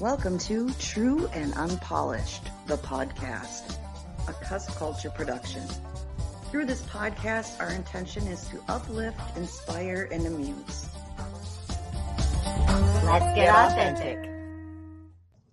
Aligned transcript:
Welcome 0.00 0.38
to 0.38 0.70
True 0.80 1.28
and 1.34 1.52
Unpolished, 1.54 2.48
the 2.66 2.78
podcast, 2.78 3.76
a 4.26 4.32
cuss 4.32 4.66
culture 4.76 5.10
production. 5.10 5.62
Through 6.50 6.64
this 6.64 6.80
podcast, 6.82 7.60
our 7.60 7.70
intention 7.70 8.26
is 8.26 8.48
to 8.48 8.60
uplift, 8.68 9.20
inspire, 9.36 10.08
and 10.10 10.26
amuse. 10.26 10.88
Let's 13.04 13.36
get, 13.36 13.54
authentic. 13.54 14.30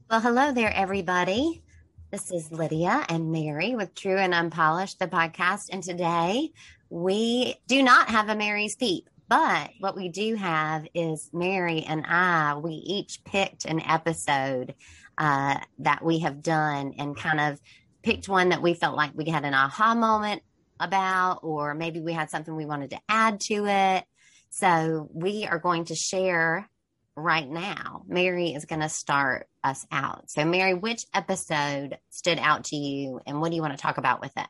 Well, 0.10 0.22
hello 0.22 0.54
there, 0.54 0.74
everybody. 0.74 1.62
This 2.10 2.32
is 2.32 2.50
Lydia 2.50 3.06
and 3.10 3.32
Mary 3.34 3.76
with 3.76 3.94
True 3.94 4.18
and 4.18 4.34
Unpolished, 4.34 5.00
the 5.00 5.08
podcast. 5.08 5.66
And 5.72 5.84
today 5.84 6.54
we 6.90 7.56
do 7.68 7.84
not 7.84 8.10
have 8.10 8.30
a 8.30 8.36
Mary's 8.36 8.76
Peep, 8.78 9.09
but 9.30 9.70
what 9.80 9.96
we 9.96 10.10
do 10.10 10.36
have 10.36 10.88
is 10.96 11.30
Mary 11.32 11.86
and 11.88 12.04
I, 12.06 12.56
we 12.56 12.72
each 12.72 13.24
picked 13.24 13.66
an 13.66 13.80
episode 13.80 14.74
uh, 15.20 15.60
that 15.80 16.04
we 16.04 16.20
have 16.20 16.42
done 16.42 16.96
and 16.98 17.16
kind 17.16 17.40
of 17.40 17.62
picked 18.02 18.28
one 18.28 18.50
that 18.50 18.64
we 18.64 18.74
felt 18.74 18.98
like 18.98 19.12
we 19.14 19.30
had 19.30 19.46
an 19.46 19.54
aha 19.54 19.94
moment 19.94 20.42
about, 20.80 21.42
or 21.44 21.76
maybe 21.76 22.00
we 22.00 22.12
had 22.12 22.32
something 22.32 22.56
we 22.56 22.66
wanted 22.66 22.90
to 22.90 23.00
add 23.08 23.40
to 23.42 23.68
it. 23.68 24.04
So 24.50 25.08
we 25.14 25.46
are 25.46 25.60
going 25.60 25.86
to 25.86 25.96
share 25.96 26.68
right 27.16 27.48
now. 27.48 28.04
Mary 28.08 28.54
is 28.54 28.66
going 28.66 28.82
to 28.82 28.90
start 28.90 29.48
us 29.64 29.86
out. 29.92 30.32
So, 30.32 30.44
Mary, 30.44 30.74
which 30.74 31.06
episode 31.14 32.00
stood 32.10 32.40
out 32.40 32.64
to 32.66 32.76
you, 32.76 33.20
and 33.28 33.42
what 33.42 33.50
do 33.50 33.56
you 33.56 33.62
want 33.62 33.74
to 33.74 33.82
talk 33.82 33.98
about 33.98 34.22
with 34.22 34.32
it? 34.38 34.48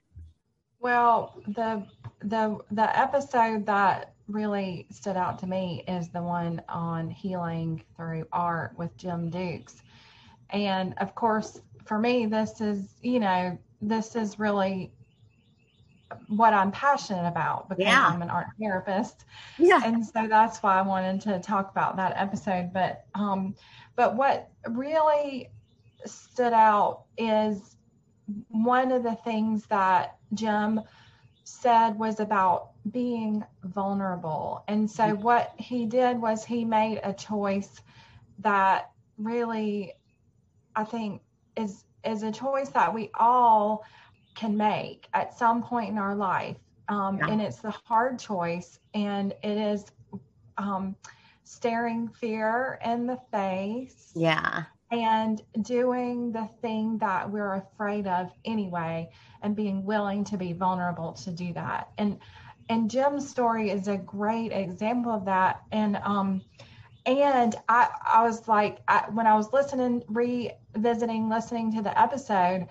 Well, 0.79 1.41
the 1.47 1.85
the 2.21 2.59
the 2.71 2.97
episode 2.97 3.65
that 3.65 4.13
really 4.29 4.85
stood 4.91 5.17
out 5.17 5.39
to 5.39 5.47
me 5.47 5.83
is 5.87 6.09
the 6.09 6.21
one 6.21 6.61
on 6.69 7.09
healing 7.09 7.83
through 7.95 8.25
art 8.31 8.77
with 8.77 8.95
Jim 8.97 9.29
Dukes. 9.29 9.81
And 10.51 10.93
of 10.97 11.15
course, 11.15 11.59
for 11.85 11.99
me, 11.99 12.25
this 12.25 12.61
is, 12.61 12.93
you 13.01 13.19
know, 13.19 13.57
this 13.81 14.15
is 14.15 14.39
really 14.39 14.91
what 16.27 16.53
I'm 16.53 16.71
passionate 16.71 17.27
about 17.27 17.69
because 17.69 17.83
yeah. 17.83 18.07
I'm 18.07 18.21
an 18.21 18.29
art 18.29 18.47
therapist. 18.59 19.25
Yeah. 19.57 19.81
And 19.83 20.05
so 20.05 20.27
that's 20.27 20.61
why 20.63 20.79
I 20.79 20.81
wanted 20.81 21.21
to 21.21 21.39
talk 21.39 21.71
about 21.71 21.97
that 21.97 22.13
episode. 22.15 22.71
But 22.73 23.05
um 23.15 23.55
but 23.95 24.15
what 24.15 24.49
really 24.67 25.49
stood 26.05 26.53
out 26.53 27.03
is 27.17 27.75
one 28.49 28.91
of 28.91 29.03
the 29.03 29.15
things 29.15 29.65
that 29.67 30.17
Jim 30.33 30.81
said 31.43 31.97
was 31.97 32.19
about 32.19 32.69
being 32.91 33.43
vulnerable. 33.63 34.63
And 34.67 34.89
so 34.89 35.09
what 35.15 35.53
he 35.57 35.85
did 35.85 36.21
was 36.21 36.43
he 36.45 36.65
made 36.65 36.99
a 37.03 37.13
choice 37.13 37.81
that 38.39 38.91
really 39.17 39.93
I 40.75 40.83
think 40.83 41.21
is 41.55 41.83
is 42.05 42.23
a 42.23 42.31
choice 42.31 42.69
that 42.69 42.93
we 42.93 43.11
all 43.13 43.83
can 44.35 44.55
make 44.55 45.07
at 45.13 45.37
some 45.37 45.61
point 45.61 45.89
in 45.89 45.97
our 45.97 46.15
life. 46.15 46.57
Um, 46.87 47.17
yeah. 47.17 47.27
And 47.27 47.41
it's 47.41 47.57
the 47.57 47.71
hard 47.71 48.17
choice, 48.17 48.79
and 48.93 49.33
it 49.43 49.57
is 49.57 49.85
um, 50.57 50.95
staring 51.43 52.07
fear 52.07 52.79
in 52.83 53.05
the 53.05 53.19
face. 53.31 54.11
Yeah. 54.15 54.63
And 54.91 55.41
doing 55.61 56.31
the 56.31 56.49
thing 56.61 56.97
that 56.97 57.29
we're 57.29 57.53
afraid 57.53 58.07
of 58.07 58.31
anyway, 58.43 59.11
and 59.43 59.55
being 59.55 59.85
willing 59.85 60.23
to 60.25 60.37
be 60.37 60.53
vulnerable 60.53 61.13
to 61.13 61.31
do 61.31 61.53
that. 61.53 61.91
And 61.97 62.19
and 62.69 62.89
Jim's 62.89 63.27
story 63.27 63.71
is 63.71 63.87
a 63.87 63.97
great 63.97 64.51
example 64.51 65.11
of 65.11 65.25
that. 65.25 65.63
And 65.71 65.97
um, 66.03 66.41
and 67.05 67.55
I 67.67 67.89
I 68.05 68.23
was 68.23 68.47
like 68.47 68.79
I, 68.87 69.05
when 69.11 69.25
I 69.25 69.35
was 69.35 69.51
listening, 69.51 70.03
revisiting, 70.07 71.29
listening 71.29 71.73
to 71.73 71.81
the 71.81 71.99
episode, 71.99 72.67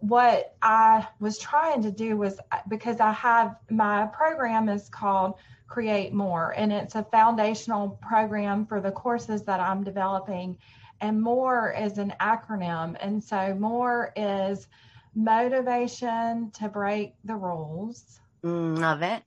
what 0.00 0.56
I 0.62 1.06
was 1.20 1.38
trying 1.38 1.82
to 1.82 1.92
do 1.92 2.16
was 2.16 2.40
because 2.68 2.98
I 2.98 3.12
have 3.12 3.56
my 3.70 4.06
program 4.06 4.68
is 4.70 4.88
called 4.88 5.34
Create 5.68 6.14
More, 6.14 6.54
and 6.56 6.72
it's 6.72 6.94
a 6.94 7.04
foundational 7.04 7.90
program 8.00 8.64
for 8.66 8.80
the 8.80 8.90
courses 8.90 9.42
that 9.42 9.60
I'm 9.60 9.84
developing. 9.84 10.56
And 11.02 11.20
more 11.20 11.72
is 11.72 11.98
an 11.98 12.14
acronym. 12.20 12.96
And 13.00 13.22
so, 13.22 13.54
more 13.58 14.12
is 14.16 14.68
motivation 15.14 16.50
to 16.52 16.68
break 16.68 17.14
the 17.24 17.34
rules. 17.34 18.21
Mm, 18.44 18.78
love 18.78 19.02
it. 19.02 19.22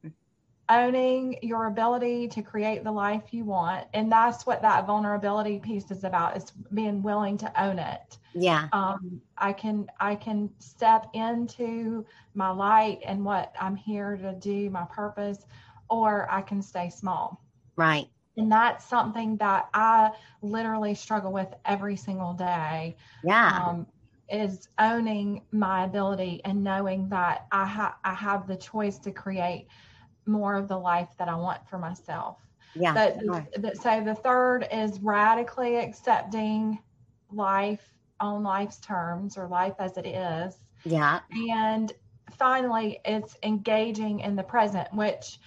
Owning 0.68 1.38
your 1.44 1.68
ability 1.68 2.28
to 2.30 2.42
create 2.42 2.84
the 2.84 2.92
life 2.92 3.32
you 3.32 3.46
want. 3.46 3.88
And 3.94 4.12
that's 4.12 4.46
what 4.46 4.62
that 4.64 4.88
vulnerability 4.88 5.60
piece 5.60 5.92
is 5.92 6.04
about 6.04 6.36
is 6.38 6.52
being 6.74 7.04
willing 7.04 7.38
to 7.38 7.64
own 7.64 7.78
it. 7.80 8.18
Yeah. 8.34 8.70
Um, 8.72 9.22
i 9.38 9.52
can 9.54 9.88
i 10.00 10.16
can 10.16 10.50
step 10.60 11.08
into 11.14 12.06
my 12.34 12.50
light 12.50 13.00
and 13.06 13.24
what 13.24 13.54
i'm 13.60 13.76
here 13.76 14.18
to 14.18 14.34
do 14.34 14.70
my 14.70 14.86
purpose 14.86 15.46
or 15.90 16.30
i 16.32 16.42
can 16.42 16.62
stay 16.62 16.90
small. 16.90 17.42
Right. 17.76 18.08
And 18.38 18.52
that's 18.52 18.86
something 18.86 19.38
that 19.38 19.70
i 19.74 20.12
literally 20.42 20.96
struggle 20.96 21.32
with 21.32 21.54
every 21.66 21.96
single 21.96 22.34
day. 22.34 22.98
Yeah. 23.24 23.62
Um, 23.66 23.88
is 24.30 24.70
owning 24.80 25.42
my 25.52 25.86
ability 25.86 26.42
and 26.46 26.64
knowing 26.64 27.08
that 27.10 27.48
I, 27.52 27.66
ha- 27.66 27.98
I 28.04 28.14
have 28.14 28.48
the 28.48 28.56
choice 28.56 28.98
to 29.00 29.12
create 29.12 29.68
more 30.26 30.56
of 30.56 30.68
the 30.68 30.78
life 30.78 31.10
that 31.18 31.28
I 31.28 31.36
want 31.36 31.68
for 31.70 31.78
myself. 31.78 32.40
Yeah. 32.74 32.94
But 32.94 33.18
right. 33.28 33.48
so 33.82 34.02
the 34.04 34.16
third 34.16 34.68
is 34.72 35.00
radically 35.00 35.78
accepting 35.78 36.80
life 37.32 37.88
on 38.20 38.44
life's 38.44 38.80
terms 38.80 39.38
or 39.38 39.48
life 39.48 39.76
as 39.80 39.98
it 39.98 40.08
is. 40.08 40.58
Yeah. 40.84 41.20
And 41.52 41.92
finally, 42.38 43.00
it's 43.06 43.38
engaging 43.44 44.22
in 44.22 44.36
the 44.36 44.44
present, 44.44 44.88
which 44.94 45.40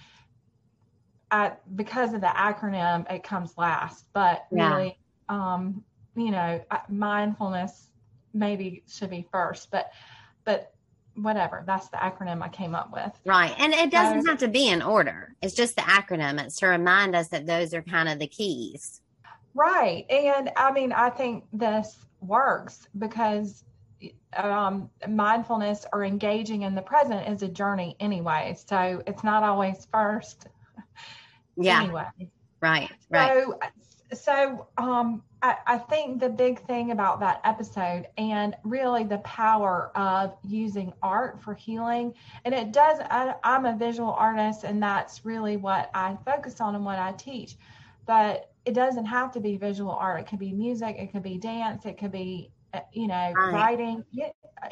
I, 1.31 1.53
because 1.75 2.13
of 2.13 2.21
the 2.21 2.27
acronym, 2.27 3.09
it 3.11 3.23
comes 3.23 3.57
last. 3.57 4.05
But 4.13 4.45
yeah. 4.51 4.73
really, 4.73 4.99
um, 5.27 5.83
you 6.15 6.31
know, 6.31 6.61
mindfulness 6.87 7.88
maybe 8.33 8.83
should 8.87 9.09
be 9.09 9.27
first. 9.31 9.71
But 9.71 9.91
but 10.45 10.73
whatever. 11.15 11.63
That's 11.65 11.89
the 11.89 11.97
acronym 11.97 12.41
I 12.41 12.49
came 12.49 12.75
up 12.75 12.91
with. 12.91 13.11
Right. 13.25 13.53
And 13.57 13.73
it 13.73 13.91
doesn't 13.91 14.23
so, 14.23 14.29
have 14.29 14.39
to 14.39 14.47
be 14.47 14.69
in 14.69 14.81
order. 14.81 15.35
It's 15.41 15.53
just 15.53 15.75
the 15.75 15.81
acronym. 15.81 16.43
It's 16.43 16.57
to 16.57 16.67
remind 16.67 17.15
us 17.15 17.29
that 17.29 17.45
those 17.45 17.73
are 17.73 17.81
kind 17.81 18.09
of 18.09 18.19
the 18.19 18.27
keys. 18.27 19.01
Right. 19.53 20.05
And 20.09 20.51
I 20.55 20.71
mean, 20.71 20.91
I 20.91 21.09
think 21.09 21.45
this 21.51 21.97
works 22.21 22.87
because 22.97 23.63
um, 24.37 24.89
mindfulness 25.07 25.85
or 25.91 26.03
engaging 26.05 26.61
in 26.61 26.75
the 26.75 26.81
present 26.81 27.27
is 27.27 27.41
a 27.41 27.47
journey 27.47 27.95
anyway. 27.99 28.55
So 28.67 29.03
it's 29.05 29.23
not 29.23 29.43
always 29.43 29.87
first. 29.91 30.47
Yeah. 31.57 31.83
Anyway. 31.83 32.05
Right. 32.61 32.89
Right. 33.09 33.43
So, 33.43 33.59
so 34.13 34.67
um, 34.77 35.23
I, 35.41 35.57
I 35.67 35.77
think 35.77 36.19
the 36.19 36.29
big 36.29 36.65
thing 36.65 36.91
about 36.91 37.19
that 37.19 37.41
episode 37.43 38.07
and 38.17 38.55
really 38.63 39.03
the 39.03 39.19
power 39.19 39.91
of 39.95 40.35
using 40.43 40.93
art 41.01 41.41
for 41.41 41.53
healing, 41.53 42.13
and 42.45 42.53
it 42.53 42.71
does, 42.71 42.99
I, 43.09 43.35
I'm 43.43 43.65
a 43.65 43.75
visual 43.75 44.11
artist, 44.11 44.63
and 44.63 44.81
that's 44.81 45.25
really 45.25 45.57
what 45.57 45.89
I 45.93 46.17
focus 46.25 46.59
on 46.59 46.75
and 46.75 46.83
what 46.83 46.99
I 46.99 47.11
teach. 47.13 47.55
But 48.05 48.51
it 48.65 48.73
doesn't 48.73 49.05
have 49.05 49.31
to 49.33 49.39
be 49.39 49.57
visual 49.57 49.91
art. 49.91 50.21
It 50.21 50.27
could 50.27 50.39
be 50.39 50.51
music, 50.51 50.95
it 50.97 51.11
could 51.11 51.23
be 51.23 51.37
dance, 51.37 51.85
it 51.85 51.97
could 51.97 52.11
be, 52.11 52.51
uh, 52.73 52.81
you 52.91 53.07
know, 53.07 53.31
right. 53.35 53.53
writing, 53.53 54.03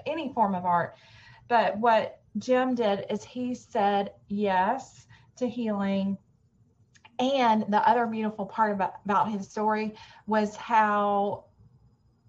any 0.05 0.33
form 0.33 0.55
of 0.55 0.65
art. 0.65 0.95
But 1.47 1.77
what 1.77 2.19
Jim 2.37 2.75
did 2.75 3.05
is 3.09 3.23
he 3.23 3.53
said 3.55 4.11
yes 4.27 5.07
to 5.37 5.47
healing 5.47 6.17
and 7.19 7.65
the 7.69 7.87
other 7.87 8.05
beautiful 8.05 8.45
part 8.45 8.71
about, 8.73 8.95
about 9.05 9.29
his 9.29 9.47
story 9.47 9.95
was 10.27 10.55
how 10.55 11.45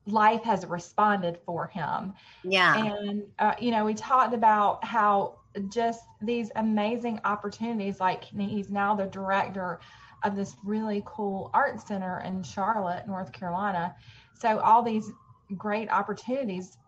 life 0.07 0.43
has 0.43 0.65
responded 0.67 1.39
for 1.45 1.67
him. 1.67 2.15
Yeah. 2.43 2.85
And, 2.85 3.25
uh, 3.39 3.55
you 3.59 3.71
know, 3.71 3.85
we 3.85 3.95
talked 3.95 4.35
about 4.35 4.85
how 4.85 5.41
just 5.69 6.05
these 6.23 6.51
amazing 6.57 7.21
opportunities, 7.25 8.01
like 8.01 8.25
he's 8.25 8.71
now 8.71 8.95
the 8.95 9.07
director 9.07 9.81
of 10.25 10.35
this 10.35 10.57
really 10.65 11.03
cool 11.05 11.51
art 11.53 11.87
center 11.87 12.21
in 12.25 12.43
Charlotte, 12.43 13.07
North 13.07 13.33
Carolina. 13.33 13.95
So 14.35 14.59
all 14.61 14.83
these 14.83 15.11
great 15.57 15.91
opportunities 15.91 16.79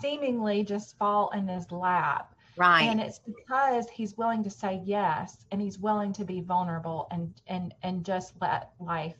seemingly 0.00 0.64
just 0.64 0.96
fall 0.98 1.30
in 1.30 1.48
his 1.48 1.70
lap. 1.70 2.34
Right. 2.60 2.82
And 2.82 3.00
it's 3.00 3.20
because 3.20 3.88
he's 3.88 4.18
willing 4.18 4.44
to 4.44 4.50
say 4.50 4.82
yes 4.84 5.46
and 5.50 5.62
he's 5.62 5.78
willing 5.78 6.12
to 6.12 6.26
be 6.26 6.42
vulnerable 6.42 7.08
and 7.10 7.32
and 7.46 7.72
and 7.82 8.04
just 8.04 8.34
let 8.38 8.72
life 8.78 9.16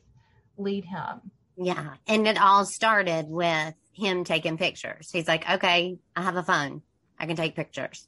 lead 0.57 0.85
him. 0.85 1.31
Yeah. 1.57 1.95
And 2.05 2.27
it 2.27 2.39
all 2.39 2.65
started 2.65 3.25
with 3.29 3.73
him 3.93 4.25
taking 4.25 4.59
pictures. 4.59 5.09
He's 5.11 5.27
like, 5.27 5.49
"Okay, 5.49 5.97
I 6.15 6.21
have 6.21 6.35
a 6.35 6.43
phone. 6.43 6.83
I 7.17 7.25
can 7.25 7.35
take 7.35 7.55
pictures." 7.55 8.07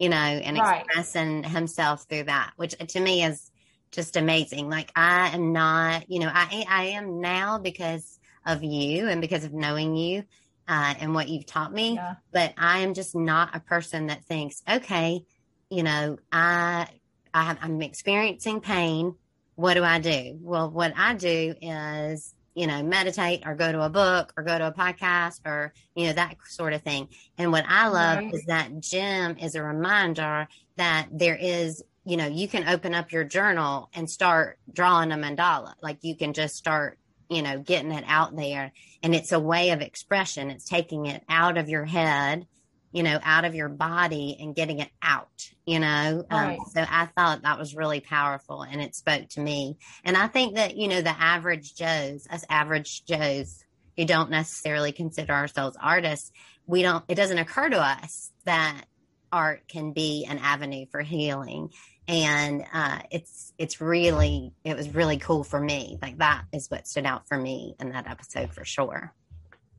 You 0.00 0.08
know, 0.08 0.16
and 0.16 0.58
right. 0.58 0.84
expressing 0.84 1.44
himself 1.44 2.06
through 2.08 2.24
that, 2.24 2.50
which 2.56 2.74
to 2.76 2.98
me 2.98 3.22
is 3.22 3.52
just 3.92 4.16
amazing. 4.16 4.68
Like 4.68 4.90
I 4.96 5.28
am 5.28 5.52
not, 5.52 6.10
you 6.10 6.18
know, 6.18 6.30
I 6.34 6.64
I 6.68 6.84
am 6.86 7.20
now 7.20 7.60
because 7.60 8.18
of 8.44 8.64
you 8.64 9.06
and 9.06 9.20
because 9.20 9.44
of 9.44 9.52
knowing 9.52 9.94
you 9.94 10.24
uh, 10.68 10.94
and 11.00 11.14
what 11.14 11.28
you've 11.28 11.46
taught 11.46 11.72
me. 11.72 11.94
Yeah. 11.94 12.14
But 12.32 12.54
I 12.56 12.80
am 12.80 12.94
just 12.94 13.14
not 13.14 13.54
a 13.54 13.60
person 13.60 14.06
that 14.06 14.24
thinks, 14.24 14.62
okay, 14.70 15.24
you 15.70 15.82
know, 15.82 16.18
I, 16.30 16.88
I 17.34 17.44
have, 17.44 17.58
I'm 17.62 17.80
experiencing 17.82 18.60
pain. 18.60 19.14
What 19.54 19.74
do 19.74 19.84
I 19.84 19.98
do? 19.98 20.38
Well, 20.40 20.70
what 20.70 20.92
I 20.96 21.14
do 21.14 21.54
is, 21.60 22.34
you 22.54 22.66
know, 22.66 22.82
meditate 22.82 23.42
or 23.46 23.54
go 23.54 23.72
to 23.72 23.82
a 23.82 23.88
book 23.88 24.32
or 24.36 24.42
go 24.42 24.58
to 24.58 24.68
a 24.68 24.72
podcast 24.72 25.40
or, 25.46 25.72
you 25.94 26.06
know, 26.06 26.12
that 26.12 26.36
sort 26.48 26.74
of 26.74 26.82
thing. 26.82 27.08
And 27.38 27.50
what 27.52 27.64
I 27.66 27.88
love 27.88 28.18
Right. 28.18 28.34
is 28.34 28.44
that 28.46 28.80
Jim 28.80 29.36
is 29.38 29.54
a 29.54 29.62
reminder 29.62 30.48
that 30.76 31.08
there 31.10 31.36
is, 31.36 31.82
you 32.04 32.16
know, 32.16 32.26
you 32.26 32.48
can 32.48 32.68
open 32.68 32.94
up 32.94 33.12
your 33.12 33.24
journal 33.24 33.88
and 33.94 34.10
start 34.10 34.58
drawing 34.72 35.12
a 35.12 35.16
mandala. 35.16 35.74
Like 35.82 35.98
you 36.02 36.14
can 36.16 36.32
just 36.34 36.56
start, 36.56 36.98
you 37.32 37.42
know, 37.42 37.58
getting 37.58 37.92
it 37.92 38.04
out 38.06 38.36
there. 38.36 38.72
And 39.02 39.14
it's 39.14 39.32
a 39.32 39.40
way 39.40 39.70
of 39.70 39.80
expression. 39.80 40.50
It's 40.50 40.68
taking 40.68 41.06
it 41.06 41.22
out 41.28 41.58
of 41.58 41.68
your 41.68 41.84
head, 41.84 42.46
you 42.92 43.02
know, 43.02 43.18
out 43.22 43.44
of 43.44 43.54
your 43.54 43.68
body 43.68 44.36
and 44.38 44.54
getting 44.54 44.80
it 44.80 44.90
out, 45.02 45.50
you 45.66 45.80
know. 45.80 46.24
Right. 46.30 46.58
Um, 46.58 46.66
so 46.72 46.84
I 46.88 47.06
thought 47.06 47.42
that 47.42 47.58
was 47.58 47.74
really 47.74 48.00
powerful 48.00 48.62
and 48.62 48.80
it 48.80 48.94
spoke 48.94 49.28
to 49.30 49.40
me. 49.40 49.78
And 50.04 50.16
I 50.16 50.26
think 50.26 50.56
that, 50.56 50.76
you 50.76 50.88
know, 50.88 51.00
the 51.00 51.10
average 51.10 51.74
Joes, 51.74 52.26
us 52.30 52.44
average 52.48 53.04
Joes 53.04 53.64
who 53.96 54.04
don't 54.04 54.30
necessarily 54.30 54.92
consider 54.92 55.32
ourselves 55.32 55.76
artists, 55.80 56.30
we 56.66 56.82
don't, 56.82 57.04
it 57.08 57.14
doesn't 57.14 57.38
occur 57.38 57.68
to 57.70 57.80
us 57.80 58.30
that 58.44 58.84
art 59.32 59.66
can 59.66 59.92
be 59.92 60.26
an 60.28 60.38
avenue 60.38 60.86
for 60.90 61.00
healing. 61.00 61.70
And 62.08 62.64
uh, 62.72 63.00
it's 63.10 63.52
it's 63.58 63.80
really 63.80 64.54
it 64.64 64.76
was 64.76 64.94
really 64.94 65.18
cool 65.18 65.44
for 65.44 65.60
me. 65.60 65.98
Like 66.02 66.18
that 66.18 66.44
is 66.52 66.68
what 66.68 66.86
stood 66.86 67.06
out 67.06 67.28
for 67.28 67.38
me 67.38 67.76
in 67.80 67.90
that 67.90 68.08
episode 68.08 68.52
for 68.52 68.64
sure. 68.64 69.14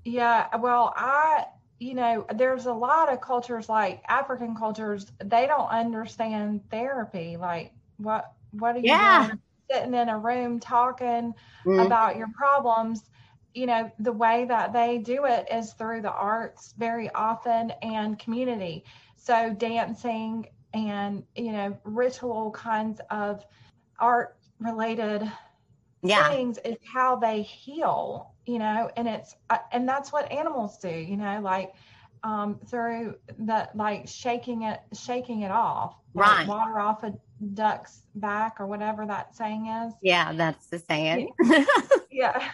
Yeah, 0.05 0.55
well, 0.57 0.93
I, 0.95 1.45
you 1.79 1.93
know, 1.93 2.25
there's 2.33 2.65
a 2.65 2.73
lot 2.73 3.11
of 3.11 3.21
cultures 3.21 3.69
like 3.69 4.03
African 4.07 4.55
cultures, 4.55 5.11
they 5.23 5.47
don't 5.47 5.69
understand 5.69 6.69
therapy. 6.69 7.37
Like, 7.37 7.73
what, 7.97 8.33
what 8.51 8.75
are 8.75 8.79
you 8.79 8.97
Yeah. 8.97 8.99
doing 8.99 9.39
sitting 9.71 9.93
in 9.93 10.09
a 10.09 10.17
room 10.19 10.59
talking 10.59 11.33
Mm, 11.65 11.87
about 11.87 12.17
your 12.17 12.27
problems? 12.37 13.01
You 13.53 13.67
know, 13.67 13.91
the 13.99 14.11
way 14.11 14.45
that 14.45 14.73
they 14.73 14.97
do 14.97 15.25
it 15.25 15.47
is 15.51 15.73
through 15.73 16.01
the 16.01 16.11
arts 16.11 16.73
very 16.77 17.09
often 17.13 17.71
and 17.81 18.19
community. 18.19 18.83
So, 19.15 19.53
dancing 19.53 20.47
and, 20.73 21.23
you 21.35 21.51
know, 21.51 21.77
ritual 21.83 22.51
kinds 22.51 22.99
of 23.09 23.45
art 23.99 24.37
related 24.59 25.31
yeah, 26.03 26.29
things 26.29 26.57
is 26.65 26.75
how 26.93 27.15
they 27.15 27.41
heal 27.41 28.33
you 28.45 28.59
know 28.59 28.89
and 28.97 29.07
it's 29.07 29.35
uh, 29.49 29.57
and 29.71 29.87
that's 29.87 30.11
what 30.11 30.29
animals 30.31 30.77
do 30.77 30.89
you 30.89 31.15
know 31.15 31.39
like 31.41 31.73
um 32.23 32.59
through 32.67 33.15
the 33.39 33.69
like 33.73 34.07
shaking 34.07 34.63
it 34.63 34.81
shaking 34.93 35.41
it 35.41 35.51
off 35.51 35.95
like 36.13 36.29
Right. 36.29 36.47
water 36.47 36.79
off 36.79 37.03
a 37.03 37.13
duck's 37.53 38.03
back 38.15 38.59
or 38.59 38.67
whatever 38.67 39.05
that 39.05 39.35
saying 39.35 39.67
is 39.67 39.93
yeah, 40.01 40.33
that's 40.33 40.67
the 40.67 40.79
saying. 40.79 41.29
yeah 42.11 42.51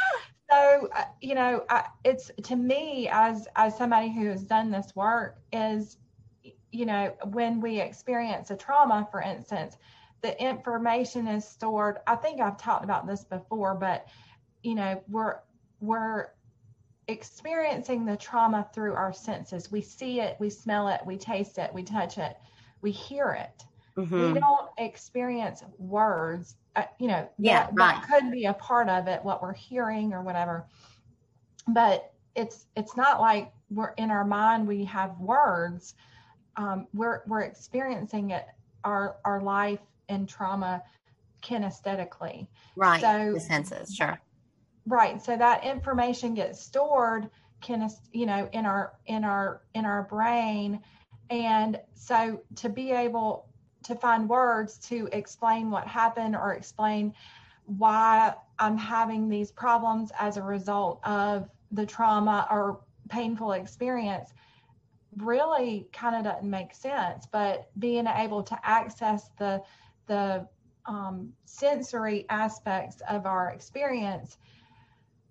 so 0.50 0.88
uh, 0.96 1.04
you 1.20 1.34
know 1.34 1.64
I, 1.68 1.86
it's 2.04 2.30
to 2.44 2.56
me 2.56 3.08
as 3.10 3.48
as 3.56 3.76
somebody 3.76 4.12
who 4.12 4.28
has 4.28 4.42
done 4.44 4.70
this 4.70 4.94
work 4.94 5.40
is 5.52 5.98
you 6.72 6.86
know 6.86 7.14
when 7.30 7.60
we 7.60 7.80
experience 7.80 8.50
a 8.50 8.56
trauma 8.56 9.06
for 9.10 9.20
instance 9.22 9.76
the 10.22 10.40
information 10.42 11.28
is 11.28 11.46
stored 11.46 11.98
i 12.06 12.16
think 12.16 12.40
i've 12.40 12.56
talked 12.56 12.84
about 12.84 13.06
this 13.06 13.24
before 13.24 13.74
but 13.74 14.08
you 14.62 14.74
know 14.74 15.00
we're 15.08 15.36
we're 15.80 16.28
experiencing 17.08 18.06
the 18.06 18.16
trauma 18.16 18.66
through 18.74 18.94
our 18.94 19.12
senses 19.12 19.70
we 19.70 19.80
see 19.80 20.20
it 20.20 20.36
we 20.40 20.48
smell 20.48 20.88
it 20.88 21.00
we 21.06 21.16
taste 21.16 21.58
it 21.58 21.72
we 21.74 21.82
touch 21.82 22.16
it 22.18 22.36
we 22.80 22.90
hear 22.90 23.30
it 23.32 23.64
Mhm. 23.96 24.34
we 24.34 24.40
don't 24.40 24.70
experience 24.78 25.62
words 25.78 26.56
uh, 26.76 26.84
you 26.98 27.08
know 27.08 27.28
Yeah, 27.38 27.66
that, 27.66 27.74
right. 27.74 27.96
that 27.96 28.06
could 28.08 28.30
be 28.32 28.46
a 28.46 28.54
part 28.54 28.88
of 28.88 29.08
it 29.08 29.22
what 29.24 29.42
we're 29.42 29.52
hearing 29.52 30.12
or 30.12 30.22
whatever 30.22 30.66
but 31.68 32.12
it's 32.34 32.66
it's 32.76 32.96
not 32.96 33.20
like 33.20 33.52
we're 33.70 33.92
in 33.98 34.10
our 34.10 34.24
mind 34.24 34.66
we 34.66 34.84
have 34.84 35.18
words 35.18 35.94
um, 36.56 36.86
we're 36.92 37.22
we're 37.26 37.40
experiencing 37.42 38.30
it 38.30 38.46
our 38.84 39.16
our 39.24 39.40
life 39.40 39.80
and 40.08 40.28
trauma 40.28 40.82
kinesthetically 41.42 42.46
Right, 42.76 43.00
So- 43.00 43.32
the 43.34 43.40
senses, 43.40 43.94
sure. 43.94 44.20
right 44.86 45.20
so 45.22 45.36
that 45.36 45.64
information 45.64 46.34
gets 46.34 46.60
stored 46.60 47.30
can 47.60 47.88
you 48.12 48.26
know 48.26 48.48
in 48.52 48.66
our 48.66 48.94
in 49.06 49.24
our 49.24 49.62
in 49.74 49.84
our 49.84 50.02
brain 50.04 50.80
and 51.30 51.80
so 51.94 52.40
to 52.56 52.68
be 52.68 52.90
able 52.90 53.46
to 53.84 53.94
find 53.94 54.28
words 54.28 54.78
to 54.78 55.08
explain 55.12 55.70
what 55.70 55.86
happened 55.86 56.34
or 56.34 56.54
explain 56.54 57.14
why 57.66 58.34
i'm 58.58 58.76
having 58.76 59.28
these 59.28 59.52
problems 59.52 60.10
as 60.18 60.36
a 60.36 60.42
result 60.42 61.00
of 61.04 61.48
the 61.70 61.86
trauma 61.86 62.46
or 62.50 62.80
painful 63.08 63.52
experience 63.52 64.32
really 65.18 65.86
kind 65.92 66.16
of 66.16 66.24
doesn't 66.24 66.48
make 66.48 66.74
sense 66.74 67.26
but 67.30 67.70
being 67.78 68.06
able 68.06 68.42
to 68.42 68.58
access 68.62 69.30
the 69.38 69.62
the 70.06 70.46
um, 70.86 71.32
sensory 71.44 72.26
aspects 72.28 73.02
of 73.08 73.24
our 73.26 73.50
experience 73.50 74.38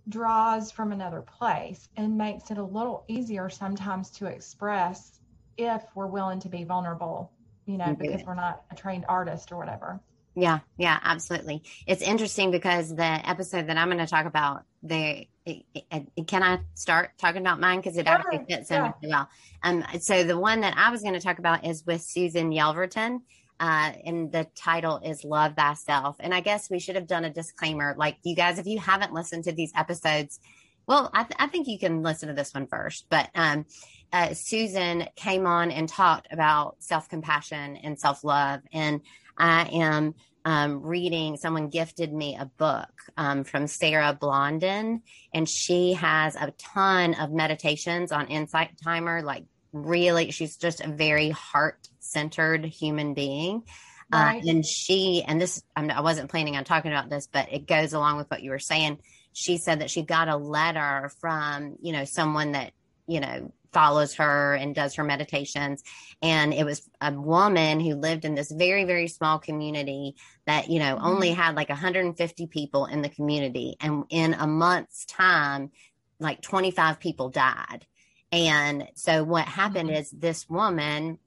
draws 0.09 0.71
from 0.71 0.91
another 0.91 1.21
place 1.21 1.89
and 1.97 2.17
makes 2.17 2.51
it 2.51 2.57
a 2.57 2.63
little 2.63 3.03
easier 3.07 3.49
sometimes 3.49 4.09
to 4.09 4.25
express 4.25 5.19
if 5.57 5.83
we're 5.95 6.07
willing 6.07 6.39
to 6.39 6.49
be 6.49 6.63
vulnerable, 6.63 7.31
you 7.65 7.77
know, 7.77 7.85
Mhm. 7.85 7.99
because 7.99 8.25
we're 8.25 8.33
not 8.33 8.63
a 8.71 8.75
trained 8.75 9.05
artist 9.07 9.51
or 9.51 9.57
whatever. 9.57 9.99
Yeah, 10.35 10.59
yeah, 10.77 10.97
absolutely. 11.03 11.63
It's 11.85 12.01
interesting 12.01 12.51
because 12.51 12.95
the 12.95 13.03
episode 13.03 13.67
that 13.67 13.77
I'm 13.77 13.89
going 13.89 13.97
to 13.99 14.07
talk 14.07 14.25
about, 14.25 14.63
it- 14.83 15.27
can 15.45 16.43
I 16.43 16.59
start 16.75 17.11
talking 17.17 17.41
about 17.41 17.59
mine 17.59 17.79
because 17.79 17.97
it 17.97 18.07
actually 18.07 18.45
fits 18.47 18.69
in 18.69 18.75
yeah. 18.75 18.91
really 19.01 19.13
well. 19.13 19.29
Um, 19.63 19.83
so 19.99 20.23
the 20.23 20.37
one 20.37 20.61
that 20.61 20.75
I 20.77 20.91
was 20.91 21.01
going 21.01 21.15
to 21.15 21.19
talk 21.19 21.39
about 21.39 21.65
is 21.65 21.83
with 21.85 22.01
Susan 22.01 22.51
Yelverton, 22.51 23.21
uh, 23.59 23.91
and 24.05 24.31
the 24.31 24.47
title 24.55 24.99
is 25.03 25.23
"Love 25.23 25.55
Thyself." 25.55 26.17
And 26.19 26.33
I 26.33 26.41
guess 26.41 26.69
we 26.69 26.79
should 26.79 26.95
have 26.95 27.07
done 27.07 27.25
a 27.25 27.29
disclaimer, 27.29 27.95
like 27.97 28.17
you 28.23 28.35
guys, 28.35 28.59
if 28.59 28.67
you 28.67 28.79
haven't 28.79 29.13
listened 29.13 29.45
to 29.45 29.51
these 29.51 29.71
episodes, 29.75 30.39
well, 30.87 31.09
I, 31.13 31.23
th- 31.23 31.35
I 31.39 31.47
think 31.47 31.67
you 31.67 31.79
can 31.79 32.03
listen 32.03 32.29
to 32.29 32.35
this 32.35 32.53
one 32.53 32.67
first. 32.67 33.07
But 33.09 33.29
um, 33.33 33.65
uh, 34.13 34.33
Susan 34.33 35.07
came 35.15 35.45
on 35.47 35.71
and 35.71 35.89
talked 35.89 36.27
about 36.31 36.75
self 36.79 37.09
compassion 37.09 37.77
and 37.77 37.99
self 37.99 38.23
love, 38.23 38.61
and 38.71 39.01
I 39.37 39.63
am 39.69 40.13
um, 40.45 40.81
reading, 40.81 41.37
someone 41.37 41.69
gifted 41.69 42.11
me 42.13 42.35
a 42.35 42.45
book 42.45 42.89
um, 43.17 43.43
from 43.43 43.67
Sarah 43.67 44.17
Blondin, 44.19 45.01
and 45.33 45.47
she 45.47 45.93
has 45.93 46.35
a 46.35 46.53
ton 46.57 47.13
of 47.15 47.31
meditations 47.31 48.11
on 48.11 48.27
Insight 48.27 48.71
Timer. 48.83 49.21
Like, 49.21 49.45
really, 49.73 50.31
she's 50.31 50.57
just 50.57 50.81
a 50.81 50.89
very 50.89 51.29
heart 51.29 51.87
centered 51.99 52.65
human 52.65 53.13
being. 53.13 53.63
Right. 54.11 54.43
Uh, 54.43 54.49
and 54.49 54.65
she, 54.65 55.23
and 55.25 55.39
this, 55.39 55.63
I'm, 55.75 55.89
I 55.89 56.01
wasn't 56.01 56.29
planning 56.29 56.57
on 56.57 56.65
talking 56.65 56.91
about 56.91 57.09
this, 57.09 57.27
but 57.27 57.53
it 57.53 57.65
goes 57.65 57.93
along 57.93 58.17
with 58.17 58.29
what 58.29 58.43
you 58.43 58.49
were 58.49 58.59
saying. 58.59 58.99
She 59.33 59.57
said 59.57 59.79
that 59.79 59.89
she 59.89 60.01
got 60.01 60.27
a 60.27 60.35
letter 60.35 61.09
from, 61.21 61.77
you 61.81 61.93
know, 61.93 62.03
someone 62.03 62.51
that, 62.51 62.73
you 63.07 63.21
know, 63.21 63.53
follows 63.73 64.15
her 64.15 64.53
and 64.53 64.75
does 64.75 64.95
her 64.95 65.03
meditations. 65.03 65.83
And 66.21 66.53
it 66.53 66.65
was 66.65 66.89
a 66.99 67.11
woman 67.11 67.79
who 67.79 67.95
lived 67.95 68.25
in 68.25 68.35
this 68.35 68.51
very, 68.51 68.83
very 68.83 69.07
small 69.07 69.39
community 69.39 70.15
that, 70.45 70.69
you 70.69 70.79
know, 70.79 70.99
only 71.01 71.31
had 71.31 71.55
like 71.55 71.69
150 71.69 72.47
people 72.47 72.85
in 72.85 73.01
the 73.01 73.09
community. 73.09 73.75
And 73.79 74.03
in 74.09 74.33
a 74.33 74.47
month's 74.47 75.05
time, 75.05 75.71
like 76.19 76.41
25 76.41 76.99
people 76.99 77.29
died. 77.29 77.85
And 78.31 78.87
so 78.95 79.23
what 79.23 79.47
happened 79.47 79.89
Mhm. 79.89 79.99
is 79.99 80.11
this 80.11 80.49
woman 80.49 81.19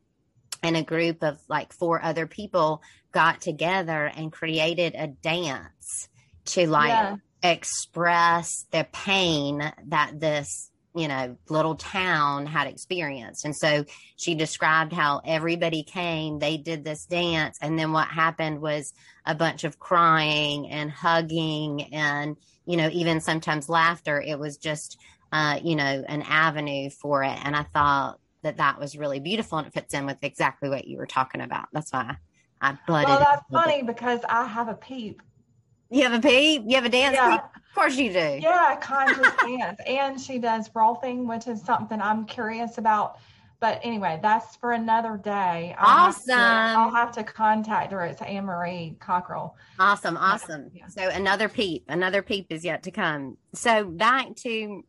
and 0.63 0.77
a 0.77 0.83
group 0.83 1.23
of 1.23 1.39
like 1.49 1.73
four 1.73 2.03
other 2.03 2.27
people 2.27 2.83
got 3.13 3.41
together 3.41 4.07
and 4.07 4.33
created 4.33 4.95
a 4.97 5.09
dance 5.09 6.09
to 6.47 6.67
like 6.67 6.89
Yeah. 6.89 7.17
express 7.43 8.65
the 8.71 8.87
pain 8.93 9.73
that 9.87 10.19
this 10.19 10.71
you 10.95 11.09
know 11.09 11.37
little 11.49 11.75
town 11.75 12.47
had 12.47 12.69
experienced 12.69 13.45
and 13.45 13.57
so 13.57 13.85
she 14.17 14.35
described 14.35 14.93
how 14.93 15.21
everybody 15.25 15.83
came 15.83 16.39
they 16.39 16.57
did 16.57 16.85
this 16.85 17.05
dance 17.07 17.59
and 17.61 17.79
then 17.79 17.93
what 17.93 18.07
happened 18.07 18.61
was 18.61 18.93
a 19.27 19.35
bunch 19.35 19.65
of 19.65 19.79
crying 19.79 20.69
and 20.69 20.91
hugging 20.91 21.93
and 21.93 22.37
you 22.67 22.77
know 22.77 22.89
even 22.93 23.21
sometimes 23.21 23.69
laughter. 23.69 24.21
It 24.21 24.39
was 24.39 24.57
just 24.57 24.99
uh 25.33 25.59
you 25.63 25.77
know 25.77 26.05
an 26.07 26.23
avenue 26.23 26.91
for 26.91 27.23
it. 27.23 27.39
And 27.45 27.57
i 27.57 27.63
thought 27.63 28.19
that 28.43 28.59
that 28.59 28.79
was 28.79 28.97
really 28.97 29.21
beautiful 29.21 29.59
and 29.59 29.67
it 29.67 29.73
fits 29.73 29.95
in 29.95 30.07
with 30.07 30.19
exactly 30.23 30.69
what 30.69 30.87
you 30.87 30.99
were 30.99 31.07
talking 31.07 31.41
about. 31.41 31.69
That's 31.73 31.93
why 31.93 32.17
i 32.61 32.79
butted 32.87 33.09
Well, 33.09 33.19
that's 33.19 33.43
funny 33.51 33.83
because 33.83 34.21
I 34.29 34.47
have 34.47 34.69
a 34.69 34.75
peep. 34.75 35.23
You 35.91 36.03
have 36.03 36.13
a 36.13 36.21
peep 36.21 36.63
you 36.67 36.77
have 36.77 36.85
a 36.85 36.89
dance 36.89 37.15
Yeah. 37.15 37.37
peep 37.37 37.41
course 37.75 37.97
you 37.97 38.13
do. 38.13 38.39
Yeah, 38.41 38.77
conscious 38.81 39.33
dance. 39.47 39.81
And 39.87 40.21
she 40.21 40.39
does 40.39 40.69
rolfing, 40.71 41.27
which 41.27 41.47
is 41.47 41.63
something 41.63 42.01
I'm 42.01 42.25
curious 42.25 42.79
about. 42.79 43.19
But 43.61 43.81
anyway, 43.83 44.19
that's 44.23 44.57
for 44.57 44.73
another 44.73 45.17
day. 45.17 45.75
I'll 45.79 46.09
awesome. 46.09 46.37
Have 46.37 46.75
to, 46.75 46.79
I'll 46.81 46.91
have 46.91 47.13
to 47.13 47.25
contact 47.25 47.93
her. 47.93 48.03
It's 48.05 48.21
Anne 48.21 48.45
Marie 48.45 48.97
Cockrell. 49.01 49.57
Awesome. 49.79 50.17
Awesome. 50.17 50.71
Yeah. 50.75 50.89
So 50.89 51.09
another 51.09 51.49
peep, 51.49 51.85
another 51.89 52.21
peep 52.21 52.47
is 52.51 52.65
yet 52.65 52.83
to 52.85 52.91
come. 52.91 53.39
So 53.55 53.85
back 53.85 54.37
to 54.43 54.85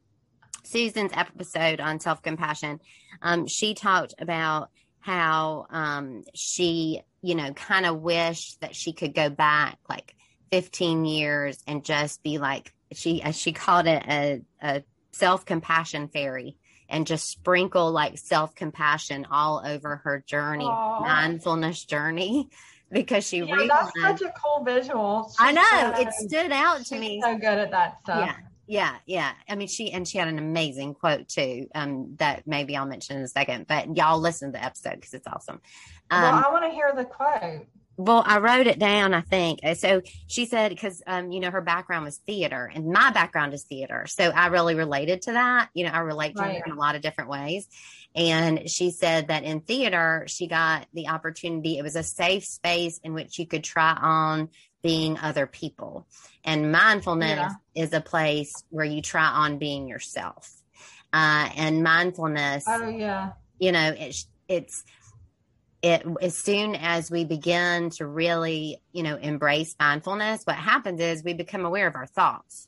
Susan's 0.64 1.12
episode 1.14 1.80
on 1.80 2.00
self 2.00 2.22
compassion. 2.22 2.80
Um, 3.22 3.48
she 3.48 3.76
talked 3.76 4.14
about 4.20 4.72
how 5.00 5.68
um, 5.70 6.24
she, 6.34 7.02
you 7.22 7.36
know, 7.36 7.54
kind 7.54 7.86
of 7.86 8.02
wished 8.02 8.60
that 8.62 8.76
she 8.76 8.92
could 8.92 9.14
go 9.14 9.30
back 9.30 9.78
like 9.88 10.16
15 10.52 11.06
years 11.06 11.64
and 11.68 11.84
just 11.84 12.24
be 12.24 12.38
like, 12.38 12.74
she, 12.94 13.22
as 13.22 13.38
she 13.38 13.52
called 13.52 13.88
it, 13.88 14.04
a, 14.08 14.42
a 14.62 14.84
self 15.12 15.46
compassion 15.46 16.08
fairy 16.08 16.58
and 16.90 17.08
just 17.08 17.30
sprinkle 17.30 17.92
like 17.92 18.18
self 18.18 18.56
compassion 18.56 19.26
all 19.30 19.62
over 19.66 19.98
her 19.98 20.24
journey, 20.26 20.66
Aww. 20.66 21.02
mindfulness 21.02 21.86
journey. 21.86 22.50
Because 22.92 23.28
she 23.28 23.40
yeah, 23.40 23.56
realized, 23.56 23.92
that's 24.00 24.20
such 24.20 24.30
a 24.30 24.34
cool 24.40 24.64
visual. 24.64 25.34
I 25.40 25.52
know 25.52 26.00
it 26.00 26.14
stood 26.14 26.52
out 26.52 26.86
to 26.86 27.00
me. 27.00 27.20
So 27.22 27.36
good 27.36 27.58
at 27.58 27.72
that 27.72 27.98
stuff. 28.04 28.20
Yeah, 28.20 28.36
yeah, 28.68 28.96
yeah. 29.06 29.32
I 29.50 29.56
mean, 29.56 29.68
she 29.68 29.92
and 29.92 30.08
she 30.08 30.20
had 30.20 30.28
an 30.28 30.38
amazing 30.38 30.94
quote 30.94 31.28
too. 31.28 31.68
Um, 31.74 32.16
that 32.18 32.44
maybe 32.46 32.78
I'll 32.78 32.86
mention 32.86 33.18
in 33.18 33.24
a 33.24 33.28
second. 33.28 33.66
But 33.68 33.98
y'all 33.98 34.20
listen 34.20 34.52
to 34.54 34.60
the 34.60 34.64
episode 34.64 34.96
because 34.96 35.16
it's 35.16 35.28
awesome. 35.28 35.62
Um, 36.12 36.22
well, 36.22 36.44
I 36.46 36.52
want 36.52 36.66
to 36.66 36.72
hear 36.72 36.94
the 36.96 37.06
quote. 37.06 37.66
Well, 37.98 38.24
I 38.26 38.40
wrote 38.40 38.68
it 38.68 38.78
down, 38.78 39.14
I 39.14 39.22
think. 39.22 39.60
Uh, 39.64 39.74
so 39.74 40.02
she 40.28 40.46
said, 40.46 40.70
because, 40.70 41.02
um, 41.08 41.32
you 41.32 41.40
know, 41.40 41.52
her 41.52 41.62
background 41.62 42.06
was 42.06 42.18
theater 42.18 42.70
and 42.74 42.92
my 42.92 43.12
background 43.12 43.54
is 43.54 43.64
theater. 43.64 44.06
So 44.08 44.26
I 44.30 44.48
really 44.48 44.76
related 44.76 45.24
to 45.24 45.34
that. 45.34 45.70
You 45.74 45.86
know, 45.86 45.92
I 45.92 46.00
relate 46.00 46.36
to 46.36 46.42
right. 46.42 46.58
her 46.58 46.64
in 46.66 46.74
a 46.74 46.80
lot 46.80 46.96
of 46.96 47.02
different 47.02 47.30
ways. 47.30 47.68
And 48.14 48.70
she 48.70 48.92
said 48.92 49.30
that 49.30 49.44
in 49.44 49.62
theater, 49.62 50.26
she 50.28 50.48
got 50.48 50.88
the 50.94 51.08
opportunity. 51.08 51.78
It 51.78 51.84
was 51.84 51.96
a 51.96 52.04
safe 52.04 52.46
space 52.46 53.00
in 53.04 53.14
which 53.14 53.40
you 53.40 53.46
could 53.46 53.64
try 53.64 53.92
on 53.94 54.50
being 54.82 55.18
other 55.18 55.48
people. 55.48 56.06
And 56.44 56.72
mindfulness 56.72 57.54
yeah. 57.74 57.84
is 57.84 57.94
a 57.94 58.02
place 58.02 58.52
where 58.70 58.86
you 58.86 59.02
try 59.02 59.26
on 59.26 59.58
being 59.58 59.88
yourself. 59.88 60.52
Uh, 61.14 61.50
and 61.56 61.82
mindfulness, 61.82 62.66
oh, 62.68 62.90
yeah. 62.90 63.32
You 63.58 63.72
know, 63.72 63.96
it's, 63.98 64.28
it's, 64.50 64.84
it 65.86 66.04
as 66.20 66.36
soon 66.36 66.74
as 66.74 67.12
we 67.12 67.26
begin 67.26 67.92
to 67.92 68.08
really 68.08 68.82
you 68.92 69.04
know 69.04 69.18
embrace 69.18 69.76
mindfulness 69.80 70.42
what 70.44 70.56
happens 70.56 71.00
is 71.00 71.24
we 71.24 71.34
become 71.34 71.64
aware 71.64 71.86
of 71.86 71.96
our 71.96 72.08
thoughts 72.08 72.68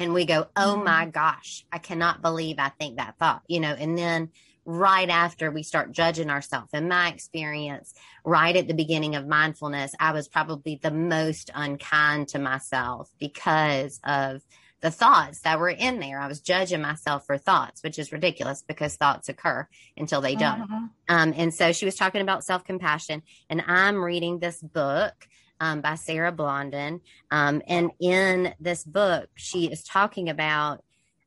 and 0.00 0.12
we 0.12 0.24
go 0.24 0.48
oh 0.56 0.74
mm-hmm. 0.74 0.84
my 0.84 1.06
gosh 1.06 1.64
i 1.70 1.78
cannot 1.78 2.22
believe 2.22 2.56
i 2.58 2.68
think 2.70 2.96
that 2.96 3.16
thought 3.18 3.42
you 3.46 3.60
know 3.60 3.72
and 3.72 3.96
then 3.96 4.30
right 4.64 5.08
after 5.08 5.50
we 5.50 5.62
start 5.62 5.92
judging 5.92 6.28
ourselves 6.28 6.70
in 6.74 6.88
my 6.88 7.08
experience 7.08 7.94
right 8.24 8.56
at 8.56 8.66
the 8.66 8.74
beginning 8.74 9.14
of 9.14 9.28
mindfulness 9.28 9.94
i 10.00 10.10
was 10.10 10.26
probably 10.26 10.74
the 10.82 10.90
most 10.90 11.50
unkind 11.54 12.26
to 12.26 12.40
myself 12.40 13.10
because 13.20 14.00
of 14.02 14.42
the 14.80 14.90
thoughts 14.90 15.40
that 15.40 15.58
were 15.58 15.68
in 15.70 16.00
there. 16.00 16.20
I 16.20 16.26
was 16.26 16.40
judging 16.40 16.80
myself 16.80 17.26
for 17.26 17.36
thoughts, 17.36 17.82
which 17.82 17.98
is 17.98 18.12
ridiculous 18.12 18.62
because 18.66 18.96
thoughts 18.96 19.28
occur 19.28 19.68
until 19.96 20.20
they 20.20 20.34
don't. 20.34 20.62
Uh-huh. 20.62 20.86
Um, 21.08 21.34
and 21.36 21.52
so 21.52 21.72
she 21.72 21.84
was 21.84 21.96
talking 21.96 22.22
about 22.22 22.44
self 22.44 22.64
compassion, 22.64 23.22
and 23.48 23.62
I'm 23.66 24.02
reading 24.02 24.38
this 24.38 24.60
book. 24.60 25.14
Um, 25.62 25.82
by 25.82 25.96
Sarah 25.96 26.32
Blondin. 26.32 27.02
Um, 27.30 27.60
and 27.68 27.90
in 28.00 28.54
this 28.60 28.82
book, 28.82 29.28
she 29.34 29.66
is 29.66 29.84
talking 29.84 30.30
about 30.30 30.82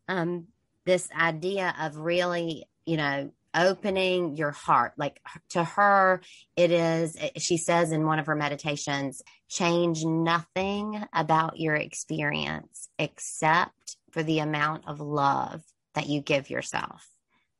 um, 0.07 0.47
this 0.85 1.07
idea 1.15 1.75
of 1.79 1.97
really, 1.97 2.65
you 2.83 2.97
know, 2.97 3.31
opening 3.55 4.35
your 4.35 4.51
heart. 4.51 4.93
Like 4.97 5.21
to 5.49 5.63
her, 5.63 6.21
it 6.55 6.71
is, 6.71 7.17
she 7.37 7.57
says 7.57 7.91
in 7.91 8.05
one 8.05 8.19
of 8.19 8.25
her 8.25 8.35
meditations, 8.35 9.21
change 9.53 10.03
nothing 10.03 11.03
about 11.13 11.59
your 11.59 11.75
experience 11.75 12.89
except 12.97 13.97
for 14.11 14.23
the 14.23 14.39
amount 14.39 14.87
of 14.87 14.99
love 14.99 15.61
that 15.93 16.07
you 16.07 16.21
give 16.21 16.49
yourself. 16.49 17.07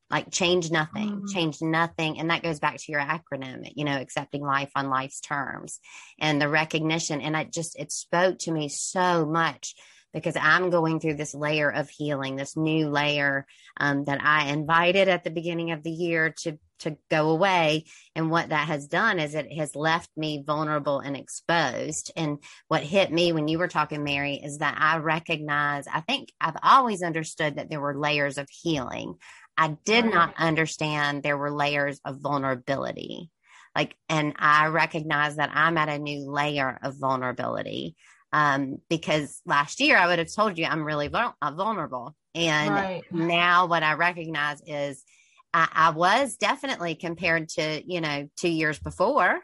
Like 0.10 0.32
change 0.32 0.72
nothing, 0.72 1.22
mm. 1.22 1.34
change 1.34 1.62
nothing. 1.62 2.20
And 2.20 2.32
that 2.32 2.44
goes 2.44 2.60
back 2.60 2.78
to 2.78 2.92
your 2.92 3.02
acronym, 3.02 3.72
you 3.76 3.86
know, 3.86 4.00
accepting 4.00 4.42
life 4.42 4.72
on 4.76 4.90
life's 4.90 5.20
terms 5.22 5.80
and 6.20 6.42
the 6.42 6.50
recognition. 6.50 7.22
And 7.22 7.38
I 7.38 7.44
just, 7.44 7.80
it 7.80 7.92
spoke 7.92 8.40
to 8.40 8.52
me 8.52 8.70
so 8.70 9.26
much 9.26 9.76
because 10.14 10.36
I'm 10.36 10.70
going 10.70 11.00
through 11.00 11.16
this 11.16 11.34
layer 11.34 11.72
of 11.72 11.90
healing, 11.90 12.36
this 12.36 12.58
new 12.58 12.90
layer 12.90 13.46
um, 13.78 14.06
that 14.06 14.24
I 14.24 14.50
invited 14.50 15.10
at 15.10 15.24
the 15.24 15.32
beginning 15.32 15.72
of 15.72 15.84
the 15.84 15.92
year 15.92 16.34
to 16.42 16.60
to 16.84 16.98
go 17.10 17.30
away. 17.30 17.86
And 18.16 18.32
what 18.32 18.50
that 18.50 18.68
has 18.68 18.88
done 18.88 19.20
is 19.20 19.36
it 19.36 19.52
has 19.54 19.76
left 19.76 20.10
me 20.16 20.44
vulnerable 20.46 21.00
and 21.00 21.18
exposed. 21.18 22.12
And 22.16 22.38
what 22.68 22.84
hit 22.84 23.12
me 23.12 23.34
when 23.34 23.48
you 23.48 23.60
were 23.60 23.68
talking, 23.68 24.04
Mary, 24.04 24.36
is 24.36 24.60
that 24.60 24.78
I 24.80 24.98
recognize. 24.98 25.88
I 25.88 26.02
think 26.02 26.32
I've 26.40 26.58
always 26.64 27.04
understood 27.04 27.58
that 27.58 27.70
there 27.70 27.82
were 27.82 27.98
layers 27.98 28.38
of 28.38 28.48
healing. 28.50 29.16
I 29.58 29.78
did 29.86 30.06
not 30.06 30.34
understand 30.38 31.22
there 31.22 31.38
were 31.38 31.52
layers 31.52 32.00
of 32.06 32.22
vulnerability. 32.22 33.30
Like, 33.76 33.96
and 34.08 34.34
I 34.38 34.68
recognize 34.68 35.38
that 35.38 35.52
I'm 35.54 35.78
at 35.78 35.90
a 35.90 35.98
new 35.98 36.30
layer 36.30 36.80
of 36.84 36.96
vulnerability 37.00 37.96
um, 38.32 38.80
because 38.90 39.42
last 39.46 39.80
year 39.80 39.98
I 39.98 40.08
would 40.08 40.20
have 40.20 40.34
told 40.34 40.58
you 40.58 40.66
I'm 40.66 40.84
really 40.84 41.10
uh, 41.14 41.52
vulnerable. 41.52 42.16
And 42.36 42.72
right. 42.72 43.04
now 43.12 43.68
what 43.68 43.84
I 43.84 43.94
recognize 43.94 44.60
is 44.66 45.04
I, 45.54 45.68
I, 45.72 45.90
was 45.92 46.36
definitely 46.38 46.96
compared 46.96 47.50
to, 47.50 47.84
you 47.86 48.02
know, 48.02 48.28
two 48.38 48.50
years 48.50 48.80
before, 48.80 49.40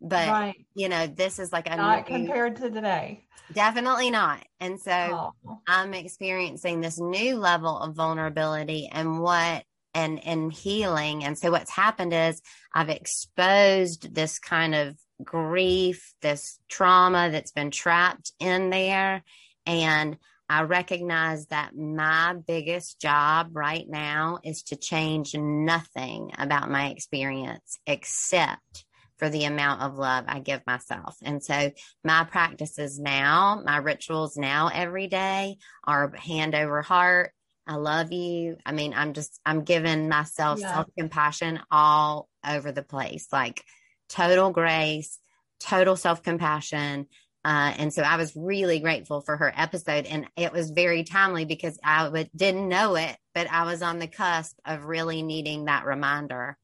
but 0.00 0.28
right. 0.28 0.66
you 0.74 0.88
know, 0.88 1.06
this 1.06 1.38
is 1.38 1.52
like 1.52 1.68
a 1.68 1.76
not 1.76 2.08
new, 2.08 2.16
compared 2.16 2.56
to 2.56 2.70
today. 2.70 3.24
Definitely 3.52 4.10
not. 4.10 4.44
And 4.60 4.80
so 4.80 5.32
oh. 5.46 5.60
I'm 5.66 5.94
experiencing 5.94 6.80
this 6.80 6.98
new 6.98 7.36
level 7.36 7.78
of 7.78 7.94
vulnerability 7.94 8.88
and 8.92 9.20
what 9.20 9.64
and 9.94 10.24
and 10.26 10.52
healing. 10.52 11.24
And 11.24 11.38
so 11.38 11.50
what's 11.50 11.70
happened 11.70 12.12
is 12.12 12.42
I've 12.74 12.90
exposed 12.90 14.14
this 14.14 14.38
kind 14.38 14.74
of 14.74 14.96
grief, 15.22 16.12
this 16.20 16.58
trauma 16.68 17.30
that's 17.30 17.52
been 17.52 17.70
trapped 17.70 18.32
in 18.40 18.70
there. 18.70 19.22
And 19.66 20.16
I 20.48 20.62
recognize 20.62 21.46
that 21.46 21.74
my 21.74 22.34
biggest 22.46 23.00
job 23.00 23.50
right 23.52 23.86
now 23.88 24.38
is 24.44 24.62
to 24.64 24.76
change 24.76 25.34
nothing 25.34 26.32
about 26.36 26.70
my 26.70 26.88
experience 26.88 27.78
except 27.86 28.84
for 29.18 29.28
the 29.28 29.44
amount 29.44 29.82
of 29.82 29.96
love 29.96 30.24
I 30.28 30.40
give 30.40 30.60
myself. 30.66 31.16
And 31.22 31.42
so 31.42 31.70
my 32.02 32.24
practices 32.24 32.98
now, 32.98 33.62
my 33.64 33.78
rituals 33.78 34.36
now 34.36 34.70
every 34.72 35.06
day 35.06 35.56
are 35.84 36.12
hand 36.14 36.54
over 36.54 36.82
heart. 36.82 37.32
I 37.66 37.76
love 37.76 38.12
you. 38.12 38.56
I 38.66 38.72
mean, 38.72 38.92
I'm 38.94 39.14
just, 39.14 39.40
I'm 39.46 39.62
giving 39.62 40.08
myself 40.08 40.60
yeah. 40.60 40.74
self 40.74 40.86
compassion 40.98 41.60
all 41.70 42.28
over 42.46 42.72
the 42.72 42.82
place. 42.82 43.28
Like, 43.32 43.64
total 44.08 44.50
grace, 44.50 45.18
total 45.60 45.96
self 45.96 46.22
compassion. 46.22 47.06
Uh, 47.44 47.74
and 47.76 47.92
so 47.92 48.02
I 48.02 48.16
was 48.16 48.32
really 48.34 48.80
grateful 48.80 49.20
for 49.20 49.36
her 49.36 49.52
episode. 49.54 50.06
And 50.06 50.26
it 50.36 50.52
was 50.52 50.70
very 50.70 51.04
timely 51.04 51.44
because 51.44 51.78
I 51.84 52.08
would, 52.08 52.30
didn't 52.34 52.68
know 52.68 52.94
it, 52.96 53.16
but 53.34 53.50
I 53.50 53.64
was 53.64 53.82
on 53.82 53.98
the 53.98 54.06
cusp 54.06 54.58
of 54.64 54.84
really 54.84 55.22
needing 55.22 55.66
that 55.66 55.84
reminder. 55.84 56.56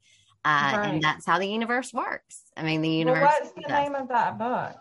Uh, 0.43 0.73
right. 0.75 0.87
And 0.87 1.03
that's 1.03 1.27
how 1.27 1.39
the 1.39 1.47
universe 1.47 1.93
works. 1.93 2.43
I 2.57 2.63
mean, 2.63 2.81
the 2.81 2.89
universe. 2.89 3.21
Well, 3.21 3.41
what's 3.41 3.53
the 3.53 3.61
does. 3.63 3.71
name 3.71 3.95
of 3.95 4.09
that 4.09 4.39
book? 4.39 4.77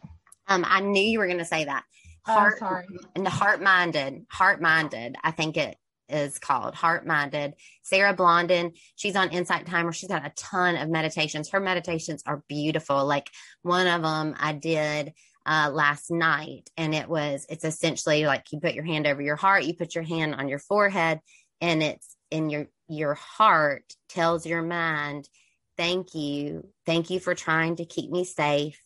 Um, 0.48 0.66
I 0.66 0.80
knew 0.80 1.04
you 1.04 1.20
were 1.20 1.28
going 1.28 1.40
to 1.40 1.46
say 1.46 1.66
that. 1.66 1.84
Oh, 2.28 2.34
heart, 2.34 2.54
oh, 2.58 2.60
sorry. 2.60 2.86
And 3.16 3.26
the 3.26 3.30
heart 3.30 3.62
minded, 3.62 4.26
heart 4.30 4.62
minded. 4.62 5.18
I 5.22 5.32
think 5.32 5.58
it 5.58 5.78
is 6.08 6.40
called 6.40 6.76
Heart 6.76 7.06
Minded. 7.06 7.54
Sarah 7.84 8.14
Blondin, 8.14 8.74
she's 8.96 9.16
on 9.16 9.30
Insight 9.30 9.68
Timer. 9.68 9.92
She's 9.92 10.10
got 10.10 10.26
a 10.26 10.32
ton 10.36 10.76
of 10.76 10.90
meditations. 10.90 11.50
Her 11.50 11.60
meditations 11.60 12.24
are 12.26 12.44
beautiful. 12.48 13.06
Like 13.06 13.30
one 13.62 13.88
of 13.88 14.02
them 14.02 14.36
I 14.40 14.54
did 14.54 15.14
uh, 15.50 15.72
last 15.74 16.12
night, 16.12 16.70
and 16.78 16.94
it 16.94 17.10
was, 17.10 17.46
it's 17.50 17.66
essentially 17.66 18.26
like 18.26 18.46
you 18.52 18.60
put 18.60 18.76
your 18.76 18.86
hand 18.86 19.08
over 19.08 19.22
your 19.22 19.36
heart, 19.36 19.64
you 19.64 19.74
put 19.74 19.96
your 19.96 20.04
hand 20.04 20.36
on 20.36 20.48
your 20.48 20.60
forehead, 20.60 21.20
and 21.60 21.82
it's 21.82 22.16
in 22.30 22.50
your, 22.50 22.68
your 22.88 23.16
heart 23.16 23.84
tells 24.10 24.46
your 24.46 24.62
mind, 24.62 25.28
thank 25.76 26.14
you. 26.14 26.68
Thank 26.86 27.10
you 27.10 27.20
for 27.20 27.34
trying 27.34 27.78
to 27.78 27.86
keep 27.86 28.12
me 28.12 28.24
safe. 28.24 28.80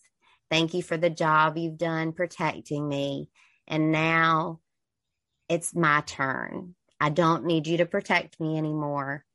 Thank 0.49 0.73
you 0.73 0.81
for 0.81 0.95
the 0.95 1.09
job 1.09 1.57
you've 1.57 1.77
done 1.77 2.13
protecting 2.13 2.87
me. 2.87 3.29
And 3.67 3.91
now 3.91 4.59
it's 5.49 5.75
my 5.75 6.01
turn 6.05 6.75
I 7.03 7.09
don't 7.09 7.43
need 7.43 7.67
you 7.67 7.79
to 7.79 7.85
protect 7.85 8.39
me 8.39 8.57
anymore. 8.57 9.25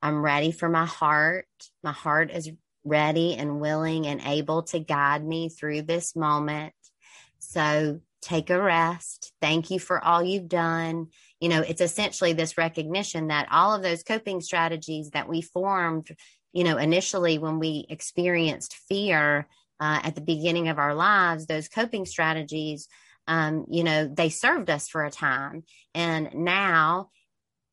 I'm 0.00 0.22
ready 0.22 0.52
for 0.52 0.68
my 0.68 0.86
heart. 0.86 1.48
My 1.82 1.90
heart 1.90 2.30
is 2.30 2.52
ready 2.86 3.34
and 3.34 3.60
willing 3.60 4.06
and 4.06 4.20
able 4.24 4.62
to 4.62 4.78
guide 4.78 5.24
me 5.24 5.48
through 5.48 5.82
this 5.82 6.16
moment. 6.16 6.72
So 7.38 8.00
take 8.22 8.50
a 8.50 8.60
rest. 8.60 9.32
Thank 9.40 9.70
you 9.70 9.78
for 9.78 10.02
all 10.02 10.22
you've 10.22 10.48
done. 10.48 11.08
You 11.40 11.48
know, 11.48 11.60
it's 11.60 11.80
essentially 11.80 12.32
this 12.32 12.56
recognition 12.56 13.28
that 13.28 13.48
all 13.50 13.74
of 13.74 13.82
those 13.82 14.02
coping 14.02 14.40
strategies 14.40 15.10
that 15.10 15.28
we 15.28 15.42
formed, 15.42 16.08
you 16.52 16.64
know, 16.64 16.78
initially 16.78 17.38
when 17.38 17.58
we 17.58 17.86
experienced 17.90 18.74
fear 18.88 19.46
uh, 19.78 20.00
at 20.02 20.14
the 20.14 20.22
beginning 20.22 20.68
of 20.68 20.78
our 20.78 20.94
lives, 20.94 21.46
those 21.46 21.68
coping 21.68 22.06
strategies, 22.06 22.88
um, 23.26 23.66
you 23.68 23.84
know, 23.84 24.06
they 24.06 24.28
served 24.28 24.70
us 24.70 24.88
for 24.88 25.04
a 25.04 25.10
time. 25.10 25.64
And 25.94 26.34
now 26.34 27.10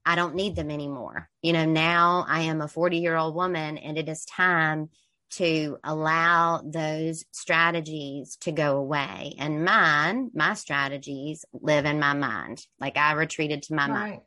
I 0.05 0.15
don't 0.15 0.35
need 0.35 0.55
them 0.55 0.69
anymore. 0.69 1.29
You 1.41 1.53
know, 1.53 1.65
now 1.65 2.25
I 2.27 2.41
am 2.41 2.61
a 2.61 2.67
40 2.67 2.97
year 2.97 3.15
old 3.15 3.35
woman 3.35 3.77
and 3.77 3.97
it 3.97 4.09
is 4.09 4.25
time 4.25 4.89
to 5.37 5.77
allow 5.83 6.61
those 6.63 7.25
strategies 7.31 8.37
to 8.41 8.51
go 8.51 8.77
away. 8.77 9.35
And 9.39 9.65
mine, 9.65 10.29
my 10.33 10.53
strategies 10.53 11.45
live 11.53 11.85
in 11.85 11.99
my 11.99 12.13
mind. 12.13 12.65
Like 12.79 12.97
I 12.97 13.13
retreated 13.13 13.63
to 13.63 13.73
my 13.73 13.89
right. 13.89 14.09
mind. 14.09 14.21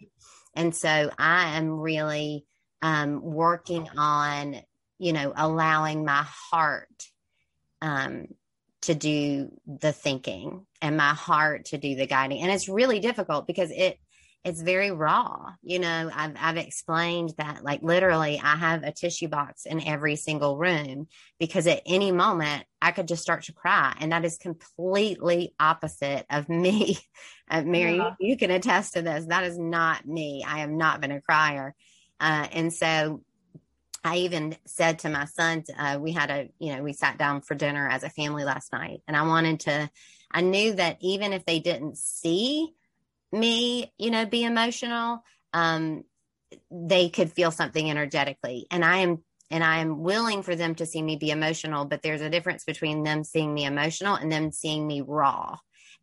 And 0.54 0.75
so 0.75 1.10
I 1.18 1.56
am 1.56 1.70
really 1.70 2.44
um, 2.82 3.20
working 3.22 3.88
on, 3.96 4.60
you 4.98 5.12
know, 5.12 5.32
allowing 5.36 6.04
my 6.04 6.25
heart 6.50 7.04
um, 7.82 8.26
to 8.82 8.94
do 8.94 9.52
the 9.66 9.92
thinking 9.92 10.66
and 10.80 10.96
my 10.96 11.14
heart 11.14 11.66
to 11.66 11.78
do 11.78 11.94
the 11.94 12.06
guiding. 12.06 12.42
And 12.42 12.50
it's 12.50 12.68
really 12.68 13.00
difficult 13.00 13.46
because 13.46 13.70
it, 13.70 13.98
it's 14.47 14.62
very 14.62 14.93
raw. 14.93 15.55
You 15.61 15.81
know, 15.81 16.09
I've, 16.15 16.37
I've 16.38 16.57
explained 16.57 17.35
that 17.37 17.65
like 17.65 17.83
literally 17.83 18.41
I 18.41 18.55
have 18.55 18.85
a 18.85 18.93
tissue 18.93 19.26
box 19.26 19.67
in 19.67 19.85
every 19.85 20.15
single 20.15 20.57
room 20.57 21.09
because 21.41 21.67
at 21.67 21.83
any 21.85 22.12
moment 22.12 22.65
I 22.81 22.93
could 22.93 23.09
just 23.09 23.23
start 23.23 23.43
to 23.45 23.53
cry. 23.53 23.97
And 23.99 24.12
that 24.12 24.25
is 24.25 24.38
completely 24.38 25.53
opposite 25.59 26.26
of 26.31 26.49
me. 26.65 26.97
Uh, 27.50 27.62
Mary, 27.62 27.97
yeah. 27.97 28.15
you 28.21 28.37
can 28.37 28.53
attest 28.53 28.95
to 28.95 29.03
this. 29.03 29.26
That 29.26 29.43
is 29.43 29.59
not 29.59 30.07
me. 30.07 30.45
I 30.47 30.59
have 30.59 30.71
not 30.71 31.00
been 31.00 31.11
a 31.11 31.21
crier. 31.21 31.75
Uh, 32.21 32.47
and 32.53 32.73
so 32.73 33.23
I 34.05 34.19
even 34.19 34.57
said 34.65 35.00
to 35.00 35.09
my 35.09 35.25
sons, 35.25 35.69
uh, 35.76 35.99
we 36.00 36.12
had 36.12 36.31
a, 36.31 36.49
you 36.61 36.76
know, 36.76 36.85
we 36.85 36.93
sat 36.93 37.19
down 37.19 37.41
for 37.41 37.57
dinner 37.57 37.88
as 37.88 38.05
a 38.05 38.11
family 38.11 38.45
last 38.45 38.73
night 38.73 39.00
and 39.09 39.17
I 39.17 39.23
wanted 39.23 39.59
to, 39.61 39.91
I 40.31 40.41
knew 40.41 40.75
that 40.75 40.99
even 41.00 41.33
if 41.33 41.45
they 41.45 41.59
didn't 41.59 41.99
see 41.99 42.75
me, 43.37 43.93
you 43.99 44.11
know, 44.11 44.26
be 44.26 44.45
emotional, 44.45 45.23
um, 45.52 46.05
they 46.71 47.09
could 47.09 47.33
feel 47.33 47.50
something 47.50 47.90
energetically. 47.90 48.66
And 48.71 48.85
I 48.85 48.99
am 48.99 49.25
and 49.50 49.62
I 49.62 49.78
am 49.78 50.02
willing 50.02 50.43
for 50.43 50.57
them 50.57 50.75
to 50.76 50.87
see 50.87 51.00
me 51.00 51.16
be 51.16 51.31
emotional, 51.31 51.85
but 51.85 52.02
there's 52.02 52.21
a 52.21 52.31
difference 52.31 52.64
between 52.64 53.05
them 53.05 53.23
seeing 53.23 53.55
me 53.55 53.64
emotional 53.64 54.16
and 54.16 54.31
them 54.31 54.50
seeing 54.50 54.87
me 54.87 55.02
raw. 55.02 55.57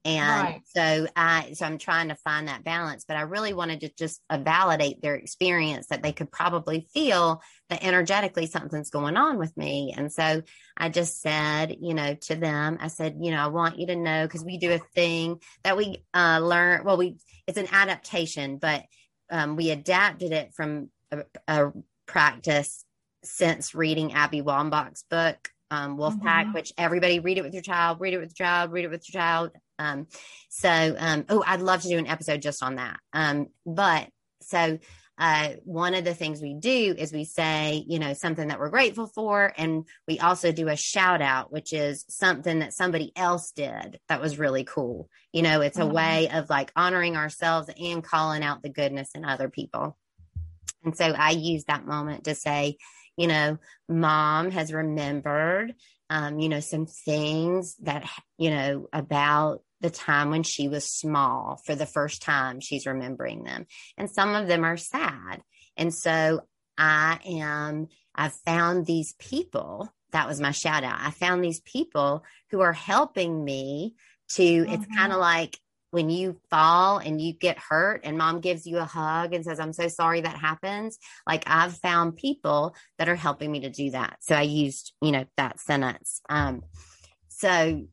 And 0.05 0.43
right. 0.43 0.61
so 0.65 1.07
I 1.15 1.53
so 1.53 1.65
I'm 1.65 1.77
trying 1.77 2.09
to 2.09 2.15
find 2.15 2.49
that 2.49 2.65
balance, 2.65 3.05
but 3.07 3.15
I 3.15 3.21
really 3.21 3.53
wanted 3.53 3.81
to 3.81 3.91
just 3.97 4.21
uh, 4.29 4.37
validate 4.37 5.01
their 5.01 5.15
experience 5.15 5.87
that 5.87 6.03
they 6.03 6.11
could 6.11 6.29
probably 6.29 6.87
feel 6.93 7.41
that 7.69 7.83
energetically 7.83 8.45
something's 8.47 8.89
going 8.89 9.15
on 9.15 9.37
with 9.37 9.55
me. 9.55 9.93
And 9.95 10.11
so 10.11 10.41
I 10.75 10.89
just 10.89 11.21
said, 11.21 11.77
you 11.79 11.93
know, 11.93 12.15
to 12.15 12.35
them, 12.35 12.79
I 12.81 12.87
said, 12.87 13.17
you 13.21 13.31
know, 13.31 13.37
I 13.37 13.47
want 13.47 13.79
you 13.79 13.87
to 13.87 13.95
know 13.95 14.25
because 14.25 14.43
we 14.43 14.57
do 14.57 14.73
a 14.73 14.79
thing 14.93 15.39
that 15.63 15.77
we 15.77 16.03
uh, 16.13 16.39
learn. 16.43 16.83
Well, 16.83 16.97
we 16.97 17.15
it's 17.47 17.57
an 17.57 17.69
adaptation, 17.71 18.57
but 18.57 18.83
um, 19.31 19.55
we 19.55 19.69
adapted 19.69 20.33
it 20.33 20.53
from 20.53 20.89
a, 21.11 21.23
a 21.47 21.71
practice 22.07 22.83
since 23.23 23.73
reading 23.73 24.11
Abby 24.13 24.41
Wambach's 24.41 25.05
book 25.09 25.49
um, 25.73 25.97
Wolfpack, 25.97 26.21
mm-hmm. 26.21 26.53
which 26.53 26.73
everybody 26.77 27.19
read 27.19 27.37
it 27.37 27.43
with 27.43 27.53
your 27.53 27.63
child, 27.63 27.99
read 27.99 28.13
it 28.13 28.19
with 28.19 28.33
your 28.37 28.45
child, 28.45 28.71
read 28.71 28.85
it 28.85 28.91
with 28.91 29.07
your 29.07 29.19
child. 29.19 29.51
Um, 29.79 30.07
so, 30.49 30.69
um, 30.97 31.25
oh, 31.29 31.43
I'd 31.45 31.61
love 31.61 31.81
to 31.81 31.89
do 31.89 31.97
an 31.97 32.07
episode 32.07 32.41
just 32.41 32.63
on 32.63 32.75
that. 32.75 32.99
Um, 33.11 33.47
but 33.65 34.09
so, 34.41 34.79
uh, 35.17 35.49
one 35.63 35.93
of 35.93 36.03
the 36.03 36.15
things 36.15 36.41
we 36.41 36.55
do 36.55 36.95
is 36.97 37.13
we 37.13 37.23
say, 37.23 37.85
you 37.87 37.99
know, 37.99 38.13
something 38.13 38.47
that 38.47 38.59
we're 38.59 38.69
grateful 38.69 39.05
for. 39.05 39.53
And 39.57 39.85
we 40.07 40.19
also 40.19 40.51
do 40.51 40.67
a 40.69 40.75
shout 40.75 41.21
out, 41.21 41.51
which 41.51 41.71
is 41.71 42.03
something 42.09 42.59
that 42.59 42.73
somebody 42.73 43.11
else 43.15 43.51
did 43.51 43.99
that 44.09 44.21
was 44.21 44.39
really 44.39 44.63
cool. 44.63 45.09
You 45.31 45.43
know, 45.43 45.61
it's 45.61 45.77
a 45.77 45.81
mm-hmm. 45.81 45.93
way 45.93 46.29
of 46.33 46.49
like 46.49 46.71
honoring 46.75 47.15
ourselves 47.15 47.69
and 47.79 48.03
calling 48.03 48.43
out 48.43 48.63
the 48.63 48.69
goodness 48.69 49.09
in 49.13 49.23
other 49.23 49.49
people. 49.49 49.97
And 50.83 50.97
so 50.97 51.05
I 51.05 51.31
use 51.31 51.65
that 51.65 51.85
moment 51.85 52.25
to 52.25 52.35
say, 52.35 52.77
you 53.15 53.27
know, 53.27 53.59
mom 53.87 54.49
has 54.49 54.73
remembered 54.73 55.75
um, 56.13 56.37
you 56.37 56.47
know, 56.47 56.59
some 56.59 56.85
things 56.85 57.75
that, 57.81 58.07
you 58.37 58.51
know, 58.51 58.87
about 58.93 59.63
the 59.81 59.89
time 59.89 60.29
when 60.29 60.43
she 60.43 60.67
was 60.67 60.85
small 60.85 61.59
for 61.65 61.73
the 61.73 61.87
first 61.87 62.21
time 62.21 62.59
she's 62.59 62.85
remembering 62.85 63.43
them. 63.43 63.65
And 63.97 64.11
some 64.11 64.35
of 64.35 64.47
them 64.47 64.63
are 64.63 64.77
sad. 64.77 65.41
And 65.75 65.91
so 65.91 66.41
I 66.77 67.17
am, 67.25 67.87
I've 68.13 68.35
found 68.45 68.85
these 68.85 69.15
people. 69.17 69.91
That 70.11 70.27
was 70.27 70.39
my 70.39 70.51
shout 70.51 70.83
out. 70.83 70.99
I 71.01 71.09
found 71.09 71.43
these 71.43 71.61
people 71.61 72.23
who 72.51 72.61
are 72.61 72.73
helping 72.73 73.43
me 73.43 73.95
to, 74.35 74.43
mm-hmm. 74.43 74.71
it's 74.71 74.85
kind 74.95 75.13
of 75.13 75.17
like 75.17 75.57
when 75.93 76.09
you 76.09 76.35
fall 76.49 76.97
and 76.97 77.21
you 77.21 77.33
get 77.33 77.59
hurt 77.59 78.01
and 78.03 78.17
mom 78.17 78.39
gives 78.39 78.65
you 78.65 78.79
a 78.79 78.83
hug 78.83 79.31
and 79.31 79.45
says, 79.45 79.59
I'm 79.59 79.73
so 79.73 79.87
sorry 79.87 80.21
that 80.21 80.35
happens. 80.35 80.97
Like 81.27 81.43
I've 81.45 81.77
found 81.77 82.15
people 82.15 82.75
that 82.97 83.09
are 83.09 83.15
helping 83.15 83.51
me 83.51 83.59
to 83.59 83.69
do 83.69 83.91
that. 83.91 84.17
So 84.21 84.33
I 84.33 84.41
used, 84.41 84.91
you 85.03 85.11
know, 85.11 85.25
that 85.37 85.59
sentence. 85.59 86.19
Um, 86.27 86.63
so 87.27 87.85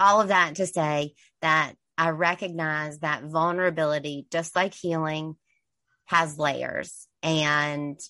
all 0.00 0.22
of 0.22 0.28
that 0.28 0.54
to 0.54 0.66
say 0.66 1.12
that 1.42 1.74
I 1.98 2.08
recognize 2.08 3.00
that 3.00 3.24
vulnerability, 3.24 4.26
just 4.32 4.56
like 4.56 4.72
healing, 4.72 5.36
has 6.06 6.38
layers 6.38 7.06
and 7.22 8.00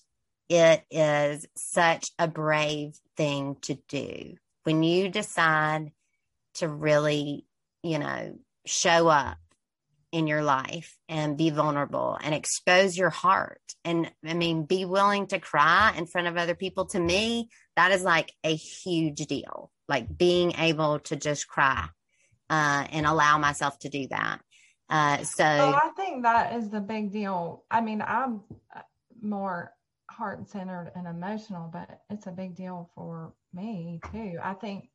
it 0.47 0.83
is 0.89 1.45
such 1.57 2.11
a 2.17 2.29
brave 2.29 2.93
thing 3.17 3.57
to 3.63 3.77
do. 3.89 4.35
When 4.63 4.83
you 4.83 5.09
decide 5.09 5.91
to 6.55 6.69
really, 6.69 7.45
you 7.83 7.99
know, 7.99 8.37
show 8.67 9.07
up 9.07 9.37
in 10.11 10.27
your 10.27 10.41
life 10.41 10.97
and 11.09 11.37
be 11.37 11.49
vulnerable 11.49 12.17
and 12.23 12.33
expose 12.33 12.97
your 12.97 13.09
heart. 13.09 13.61
And 13.83 14.11
I 14.25 14.33
mean, 14.33 14.63
be 14.63 14.85
willing 14.85 15.27
to 15.27 15.39
cry 15.39 15.93
in 15.97 16.05
front 16.05 16.27
of 16.27 16.37
other 16.37 16.55
people. 16.55 16.85
To 16.87 16.99
me, 16.99 17.49
that 17.75 17.91
is 17.91 18.03
like 18.03 18.33
a 18.43 18.55
huge 18.55 19.25
deal. 19.27 19.71
Like 19.87 20.17
being 20.17 20.53
able 20.57 20.99
to 20.99 21.15
just 21.15 21.47
cry 21.47 21.87
uh, 22.49 22.87
and 22.89 23.05
allow 23.05 23.37
myself 23.37 23.79
to 23.79 23.89
do 23.89 24.07
that. 24.09 24.39
Uh, 24.89 25.23
so 25.23 25.43
well, 25.43 25.75
I 25.75 25.89
think 25.97 26.23
that 26.23 26.55
is 26.55 26.69
the 26.69 26.79
big 26.79 27.11
deal. 27.11 27.63
I 27.69 27.81
mean, 27.81 28.01
I'm 28.01 28.41
more 29.21 29.73
heart 30.09 30.47
centered 30.49 30.91
and 30.95 31.07
emotional, 31.07 31.69
but 31.71 32.01
it's 32.09 32.27
a 32.27 32.31
big 32.31 32.55
deal 32.55 32.89
for 32.95 33.33
me 33.53 33.99
too. 34.11 34.37
I 34.41 34.53
think 34.53 34.89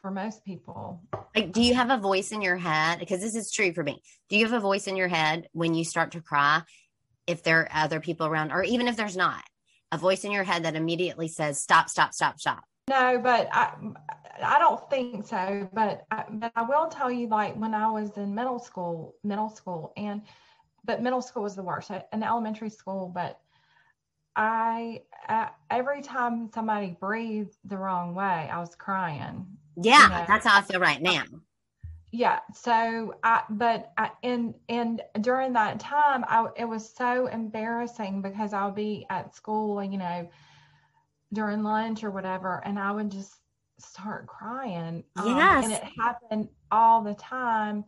for 0.00 0.10
most 0.10 0.44
people. 0.44 1.02
Like, 1.34 1.52
do 1.52 1.62
you 1.62 1.74
have 1.74 1.90
a 1.90 1.96
voice 1.96 2.32
in 2.32 2.42
your 2.42 2.56
head? 2.56 2.98
Because 3.00 3.20
this 3.20 3.34
is 3.34 3.50
true 3.50 3.72
for 3.72 3.82
me. 3.82 4.02
Do 4.28 4.36
you 4.36 4.44
have 4.44 4.54
a 4.54 4.60
voice 4.60 4.86
in 4.86 4.96
your 4.96 5.08
head 5.08 5.48
when 5.52 5.74
you 5.74 5.84
start 5.84 6.12
to 6.12 6.20
cry? 6.20 6.62
If 7.26 7.42
there 7.42 7.62
are 7.62 7.84
other 7.84 8.00
people 8.00 8.26
around, 8.26 8.52
or 8.52 8.62
even 8.62 8.86
if 8.86 8.96
there's 8.96 9.16
not, 9.16 9.42
a 9.90 9.98
voice 9.98 10.24
in 10.24 10.30
your 10.30 10.44
head 10.44 10.64
that 10.64 10.76
immediately 10.76 11.28
says, 11.28 11.60
"Stop! 11.60 11.88
Stop! 11.88 12.14
Stop! 12.14 12.38
Stop." 12.38 12.64
No, 12.88 13.18
but 13.20 13.48
I, 13.52 13.72
I 14.44 14.58
don't 14.60 14.88
think 14.88 15.26
so. 15.26 15.68
But 15.72 16.04
I, 16.10 16.24
but 16.30 16.52
I 16.54 16.62
will 16.62 16.86
tell 16.86 17.10
you, 17.10 17.26
like 17.26 17.56
when 17.56 17.74
I 17.74 17.90
was 17.90 18.16
in 18.16 18.34
middle 18.34 18.60
school, 18.60 19.16
middle 19.24 19.48
school, 19.48 19.92
and 19.96 20.22
but 20.84 21.02
middle 21.02 21.20
school 21.20 21.42
was 21.42 21.56
the 21.56 21.64
worst. 21.64 21.90
Uh, 21.90 22.02
in 22.12 22.22
elementary 22.22 22.70
school, 22.70 23.10
but 23.12 23.40
I, 24.36 25.02
I 25.28 25.48
every 25.68 26.02
time 26.02 26.48
somebody 26.54 26.96
breathed 27.00 27.56
the 27.64 27.76
wrong 27.76 28.14
way, 28.14 28.48
I 28.52 28.60
was 28.60 28.76
crying 28.76 29.46
yeah, 29.76 30.02
you 30.02 30.08
know, 30.08 30.24
that's 30.26 30.46
how 30.46 30.58
I 30.58 30.62
feel 30.62 30.80
right 30.80 31.00
now. 31.00 31.24
Yeah. 32.12 32.38
So 32.54 33.14
I, 33.22 33.42
but 33.50 33.92
I, 33.98 34.10
and, 34.22 34.54
and 34.68 35.02
during 35.20 35.52
that 35.52 35.80
time, 35.80 36.24
I, 36.26 36.46
it 36.56 36.64
was 36.64 36.88
so 36.88 37.26
embarrassing 37.26 38.22
because 38.22 38.54
I'll 38.54 38.70
be 38.70 39.06
at 39.10 39.34
school, 39.34 39.84
you 39.84 39.98
know, 39.98 40.28
during 41.32 41.62
lunch 41.62 42.04
or 42.04 42.10
whatever, 42.10 42.62
and 42.64 42.78
I 42.78 42.92
would 42.92 43.10
just 43.10 43.34
start 43.78 44.26
crying. 44.28 45.04
Um, 45.16 45.36
yes. 45.36 45.64
and 45.64 45.72
it 45.74 45.82
happened 46.00 46.48
all 46.70 47.02
the 47.02 47.14
time. 47.14 47.84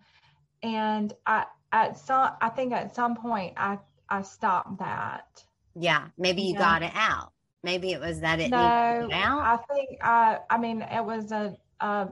And 0.63 1.15
I, 1.25 1.47
at 1.73 1.97
some, 1.97 2.33
I 2.43 2.51
think 2.51 2.73
at 2.73 2.95
some 2.95 3.17
point 3.17 3.55
I, 3.57 3.79
I 4.11 4.23
stopped 4.23 4.79
that. 4.81 5.43
Yeah. 5.75 6.09
Maybe 6.19 6.43
you, 6.43 6.55
got 6.55 6.83
it 6.83 6.93
out. 6.95 7.33
Maybe 7.63 7.93
it 7.93 8.01
was 8.01 8.21
that 8.21 8.41
it 8.41 8.51
no, 8.51 8.59
I 8.59 9.59
think 9.73 9.99
I, 10.03 10.39
I 10.51 10.59
mean, 10.59 10.83
it 10.83 11.05
was 11.05 11.33
a, 11.33 11.57
a, 11.81 12.09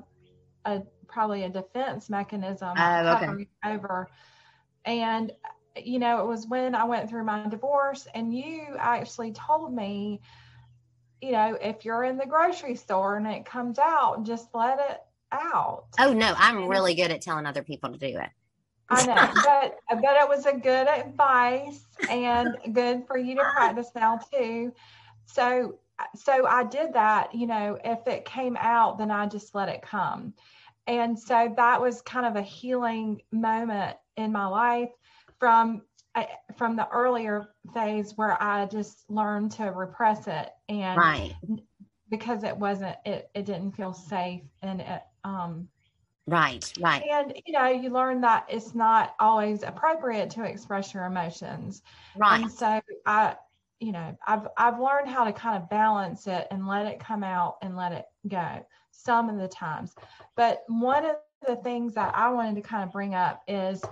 a 0.65 0.83
probably 1.09 1.45
a 1.45 1.49
defense 1.49 2.11
mechanism 2.11 2.75
oh, 2.77 3.17
okay. 3.17 3.49
over. 3.65 4.09
And 4.85 5.33
you 5.85 5.99
know, 5.99 6.21
it 6.21 6.27
was 6.27 6.47
when 6.47 6.75
I 6.75 6.85
went 6.85 7.11
through 7.11 7.25
my 7.25 7.47
divorce, 7.49 8.07
and 8.15 8.35
you 8.35 8.77
actually 8.79 9.33
told 9.33 9.75
me, 9.75 10.21
you 11.21 11.33
know, 11.33 11.57
if 11.61 11.85
you're 11.85 12.05
in 12.05 12.17
the 12.17 12.27
grocery 12.27 12.77
store 12.77 13.17
and 13.17 13.27
it 13.27 13.45
comes 13.45 13.79
out, 13.79 14.25
just 14.25 14.49
let 14.55 14.79
it 14.79 15.01
out. 15.33 15.87
Oh 15.99 16.13
no, 16.13 16.35
I'm 16.37 16.69
really 16.69 16.95
good 16.95 17.11
at 17.11 17.21
telling 17.21 17.47
other 17.47 17.63
people 17.63 17.93
to 17.93 17.99
do 17.99 18.19
it. 18.19 18.31
I 18.89 19.07
know, 19.07 19.15
but 19.45 20.01
but 20.01 20.17
it 20.17 20.29
was 20.29 20.47
a 20.47 20.57
good 20.57 20.87
advice 20.87 21.85
and 22.09 22.57
good 22.73 23.07
for 23.07 23.19
you 23.19 23.35
to 23.37 23.43
practice 23.55 23.91
now 23.95 24.19
too. 24.33 24.73
So 25.27 25.79
so 26.15 26.47
I 26.47 26.65
did 26.65 26.93
that. 26.95 27.35
You 27.35 27.47
know, 27.47 27.79
if 27.85 28.07
it 28.07 28.25
came 28.25 28.57
out, 28.61 28.99
then 28.99 29.11
I 29.11 29.27
just 29.27 29.55
let 29.55 29.69
it 29.69 29.83
come, 29.83 30.35
and 30.87 31.19
so 31.19 31.53
that 31.57 31.81
was 31.81 32.03
kind 32.03 32.27
of 32.27 32.37
a 32.37 32.43
healing 32.43 33.23
moment 33.33 33.97
in 34.17 34.33
my 34.33 34.47
life 34.47 34.91
from 35.39 35.83
from 36.57 36.77
the 36.77 36.89
earlier 36.89 37.49
phase 37.75 38.13
where 38.17 38.41
I 38.43 38.67
just 38.67 39.09
learned 39.11 39.53
to 39.53 39.65
repress 39.65 40.27
it 40.27 40.51
and 40.69 40.97
right. 40.97 41.35
because 42.11 42.43
it 42.43 42.57
wasn't 42.57 42.97
it 43.05 43.31
it 43.35 43.45
didn't 43.45 43.73
feel 43.73 43.93
safe 43.93 44.43
and 44.63 44.81
it 44.81 45.03
um 45.25 45.69
right 46.27 46.73
right. 46.81 47.03
and 47.11 47.35
you 47.45 47.53
know 47.53 47.67
you 47.67 47.91
learn 47.91 48.21
that 48.23 48.47
it's 48.49 48.75
not 48.75 49.15
always 49.21 49.63
appropriate 49.63 50.31
to 50.31 50.45
express 50.45 50.95
your 50.95 51.05
emotions. 51.05 51.83
Right. 52.17 52.43
and 52.43 52.51
so 52.51 52.81
i 53.05 53.37
you 53.81 53.93
know 53.93 54.17
i've 54.27 54.49
i've 54.57 54.81
learned 54.81 55.09
how 55.09 55.25
to 55.25 55.33
kind 55.33 55.61
of 55.61 55.69
balance 55.69 56.27
it 56.27 56.47
and 56.51 56.67
let 56.67 56.87
it 56.87 56.99
come 56.99 57.23
out 57.23 57.57
and 57.63 57.77
let 57.77 57.93
it 57.93 58.07
go 58.29 58.65
some 58.91 59.29
of 59.29 59.39
the 59.39 59.49
times 59.49 59.95
but 60.37 60.63
one 60.69 61.05
of 61.05 61.17
the 61.47 61.57
things 61.57 61.95
that 61.95 62.15
i 62.17 62.29
wanted 62.29 62.55
to 62.55 62.63
kind 62.63 62.83
of 62.83 62.93
bring 62.93 63.15
up 63.15 63.43
is 63.47 63.83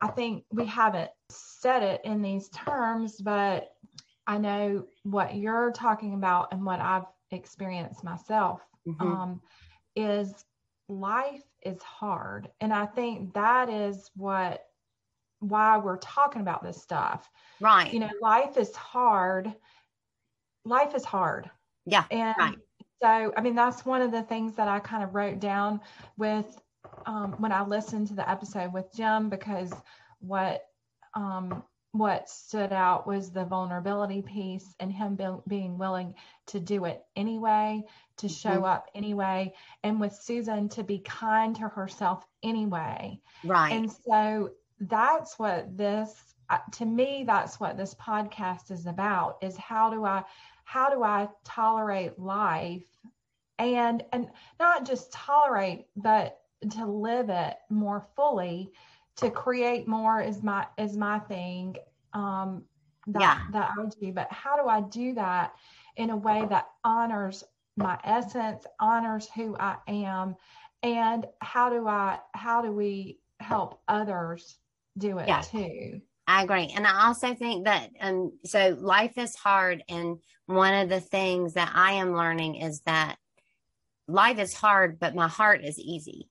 i 0.00 0.06
think 0.08 0.44
we 0.52 0.64
haven't 0.64 1.10
said 1.30 1.82
it 1.82 2.00
in 2.04 2.22
these 2.22 2.48
terms 2.50 3.20
but 3.20 3.72
I 4.28 4.36
know 4.36 4.84
what 5.04 5.36
you're 5.36 5.72
talking 5.72 6.12
about 6.12 6.52
and 6.52 6.64
what 6.64 6.80
I've 6.80 7.06
experienced 7.30 8.04
myself 8.04 8.60
mm-hmm. 8.86 9.02
um, 9.02 9.40
is 9.96 10.44
life 10.90 11.42
is 11.62 11.82
hard. 11.82 12.50
And 12.60 12.72
I 12.72 12.84
think 12.84 13.32
that 13.32 13.70
is 13.70 14.10
what 14.14 14.66
why 15.40 15.78
we're 15.78 15.98
talking 15.98 16.42
about 16.42 16.62
this 16.62 16.80
stuff. 16.82 17.28
Right. 17.60 17.92
You 17.92 18.00
know, 18.00 18.10
life 18.20 18.56
is 18.56 18.74
hard. 18.74 19.52
Life 20.64 20.94
is 20.94 21.04
hard. 21.04 21.50
Yeah. 21.86 22.04
And 22.10 22.34
right. 22.38 22.58
so, 23.02 23.32
I 23.36 23.40
mean, 23.40 23.54
that's 23.54 23.86
one 23.86 24.02
of 24.02 24.12
the 24.12 24.22
things 24.22 24.54
that 24.56 24.68
I 24.68 24.78
kind 24.80 25.02
of 25.02 25.14
wrote 25.14 25.40
down 25.40 25.80
with 26.16 26.60
um, 27.06 27.32
when 27.38 27.52
I 27.52 27.64
listened 27.64 28.08
to 28.08 28.14
the 28.14 28.28
episode 28.28 28.72
with 28.72 28.92
Jim 28.94 29.28
because 29.28 29.72
what 30.20 30.64
um, 31.14 31.62
what 31.92 32.28
stood 32.28 32.72
out 32.72 33.06
was 33.06 33.30
the 33.30 33.44
vulnerability 33.44 34.22
piece 34.22 34.74
and 34.78 34.92
him 34.92 35.16
be, 35.16 35.26
being 35.48 35.78
willing 35.78 36.14
to 36.46 36.60
do 36.60 36.84
it 36.84 37.02
anyway, 37.16 37.82
to 38.18 38.28
show 38.28 38.50
mm-hmm. 38.50 38.64
up 38.64 38.88
anyway, 38.94 39.52
and 39.82 40.00
with 40.00 40.12
Susan 40.12 40.68
to 40.70 40.84
be 40.84 40.98
kind 40.98 41.56
to 41.56 41.68
herself 41.68 42.24
anyway. 42.42 43.18
Right. 43.42 43.72
And 43.72 43.90
so 43.90 44.50
that's 44.80 45.38
what 45.38 45.76
this 45.76 46.34
uh, 46.50 46.58
to 46.72 46.86
me 46.86 47.24
that's 47.26 47.60
what 47.60 47.76
this 47.76 47.94
podcast 47.94 48.70
is 48.70 48.86
about 48.86 49.38
is 49.42 49.56
how 49.56 49.90
do 49.90 50.04
I 50.04 50.22
how 50.64 50.90
do 50.90 51.02
I 51.02 51.28
tolerate 51.44 52.18
life 52.18 52.86
and 53.58 54.04
and 54.12 54.28
not 54.58 54.86
just 54.86 55.12
tolerate 55.12 55.86
but 55.96 56.40
to 56.70 56.86
live 56.86 57.28
it 57.28 57.56
more 57.70 58.06
fully 58.16 58.70
to 59.16 59.30
create 59.30 59.88
more 59.88 60.20
is 60.20 60.42
my 60.42 60.66
is 60.78 60.96
my 60.96 61.18
thing 61.18 61.76
um 62.12 62.62
that 63.08 63.20
yeah. 63.20 63.38
that 63.52 63.70
I 63.78 63.84
do 64.00 64.12
but 64.12 64.30
how 64.32 64.56
do 64.60 64.68
I 64.68 64.80
do 64.80 65.14
that 65.14 65.54
in 65.96 66.10
a 66.10 66.16
way 66.16 66.46
that 66.48 66.68
honors 66.84 67.44
my 67.76 67.98
essence 68.04 68.66
honors 68.80 69.28
who 69.34 69.56
I 69.58 69.76
am 69.86 70.36
and 70.82 71.26
how 71.40 71.70
do 71.70 71.86
I 71.88 72.18
how 72.32 72.62
do 72.62 72.72
we 72.72 73.18
help 73.40 73.80
others 73.88 74.58
do 74.98 75.18
it 75.18 75.28
yeah. 75.28 75.40
too 75.40 76.00
I 76.28 76.42
agree. 76.42 76.70
And 76.76 76.86
I 76.86 77.06
also 77.06 77.34
think 77.34 77.64
that, 77.64 77.88
um, 78.02 78.32
so 78.44 78.76
life 78.78 79.16
is 79.16 79.34
hard. 79.34 79.82
And 79.88 80.18
one 80.44 80.74
of 80.74 80.90
the 80.90 81.00
things 81.00 81.54
that 81.54 81.72
I 81.74 81.92
am 81.92 82.14
learning 82.14 82.56
is 82.56 82.82
that 82.82 83.16
life 84.06 84.38
is 84.38 84.52
hard, 84.52 85.00
but 85.00 85.14
my 85.14 85.26
heart 85.26 85.64
is 85.64 85.78
easy. 85.78 86.28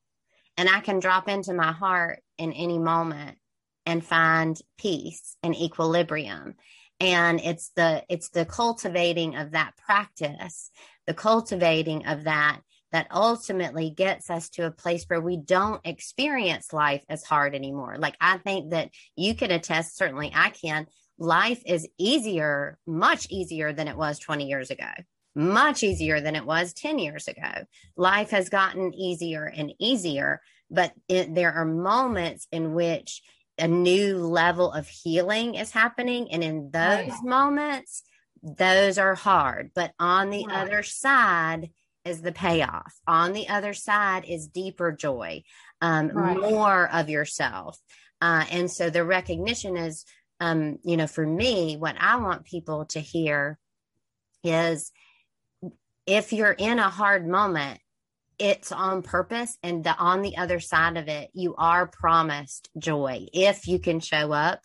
And 0.56 0.69
I 0.69 0.82
can 0.82 0.99
drop 0.99 1.27
into 1.27 1.51
my 1.56 1.71
heart 1.71 2.21
in 2.38 2.53
any 2.53 2.77
moment 2.77 3.39
and 3.88 4.06
find 4.06 4.56
peace 4.77 5.36
and 5.41 5.56
equilibrium 5.56 6.53
and 6.99 7.39
it's 7.41 7.69
the 7.75 8.03
it's 8.10 8.30
the 8.30 8.45
cultivating 8.45 9.36
of 9.36 9.51
that 9.51 9.77
practice 9.77 10.71
the 11.06 11.13
cultivating 11.13 12.06
of 12.08 12.23
that 12.23 12.60
that 12.91 13.08
ultimately 13.12 13.89
gets 13.89 14.30
us 14.30 14.50
to 14.50 14.65
a 14.65 14.71
place 14.71 15.04
where 15.06 15.21
we 15.21 15.38
don't 15.38 15.86
experience 15.86 16.73
life 16.73 17.04
as 17.10 17.23
hard 17.23 17.56
anymore 17.56 17.95
like 17.97 18.15
i 18.21 18.38
think 18.38 18.71
that 18.71 18.89
you 19.15 19.36
can 19.36 19.52
attest 19.52 19.97
certainly 19.97 20.32
i 20.36 20.50
can 20.50 20.86
life 21.19 21.62
is 21.65 21.88
easier 21.97 22.78
much 22.86 23.28
easier 23.30 23.73
than 23.73 23.88
it 23.88 23.97
was 23.97 24.19
20 24.19 24.47
years 24.47 24.71
ago 24.71 24.89
much 25.36 25.84
easier 25.84 26.19
than 26.19 26.36
it 26.36 26.45
was 26.45 26.73
10 26.73 27.00
years 27.00 27.28
ago 27.28 27.65
life 27.95 28.32
has 28.32 28.50
gotten 28.50 28.93
easier 28.93 29.45
and 29.45 29.73
easier 29.80 30.41
but 30.69 30.93
it, 31.08 31.34
there 31.34 31.54
are 31.54 31.65
moments 31.65 32.47
in 32.52 32.73
which 32.73 33.21
a 33.58 33.67
new 33.67 34.17
level 34.17 34.71
of 34.71 34.88
healing 34.88 35.56
is 35.56 35.71
happening. 35.71 36.32
And 36.32 36.43
in 36.43 36.71
those 36.71 37.10
right. 37.10 37.23
moments, 37.23 38.04
those 38.43 38.97
are 38.97 39.15
hard. 39.15 39.71
But 39.73 39.93
on 40.00 40.30
the 40.30 40.45
right. 40.45 40.56
other 40.56 40.84
side 40.84 41.71
is 42.08 42.22
the 42.22 42.32
payoff. 42.32 42.93
On 43.08 43.34
the 43.34 43.50
other 43.50 43.74
side 43.74 44.26
is 44.28 44.48
deeper 44.48 44.91
joy, 44.91 45.43
um, 45.82 46.10
right. 46.10 46.38
more 46.38 46.89
of 46.91 47.10
yourself. 47.10 47.80
Uh, 48.22 48.46
and 48.52 48.72
so 48.72 48.89
the 48.89 49.04
recognition 49.04 49.78
is, 49.78 50.06
um, 50.39 50.78
you 50.84 50.98
know, 50.98 51.08
for 51.08 51.26
me, 51.26 51.78
what 51.78 51.96
I 52.00 52.17
want 52.17 52.46
people 52.46 52.86
to 52.86 53.00
hear 53.00 53.58
is 54.43 54.91
if 56.06 56.34
you're 56.34 56.52
in 56.52 56.80
a 56.80 56.89
hard 56.89 57.28
moment, 57.28 57.80
it's 58.39 58.72
on 58.72 59.02
purpose 59.02 59.58
and 59.63 59.84
the, 59.84 59.96
on 59.98 60.22
the 60.22 60.38
other 60.38 60.60
side 60.60 60.98
of 60.98 61.08
it 61.08 61.30
you 61.34 61.56
are 61.58 61.88
promised 61.88 62.70
joy 62.78 63.26
if 63.34 63.67
you 63.67 63.80
can 63.80 64.00
show 64.00 64.32
up 64.32 64.62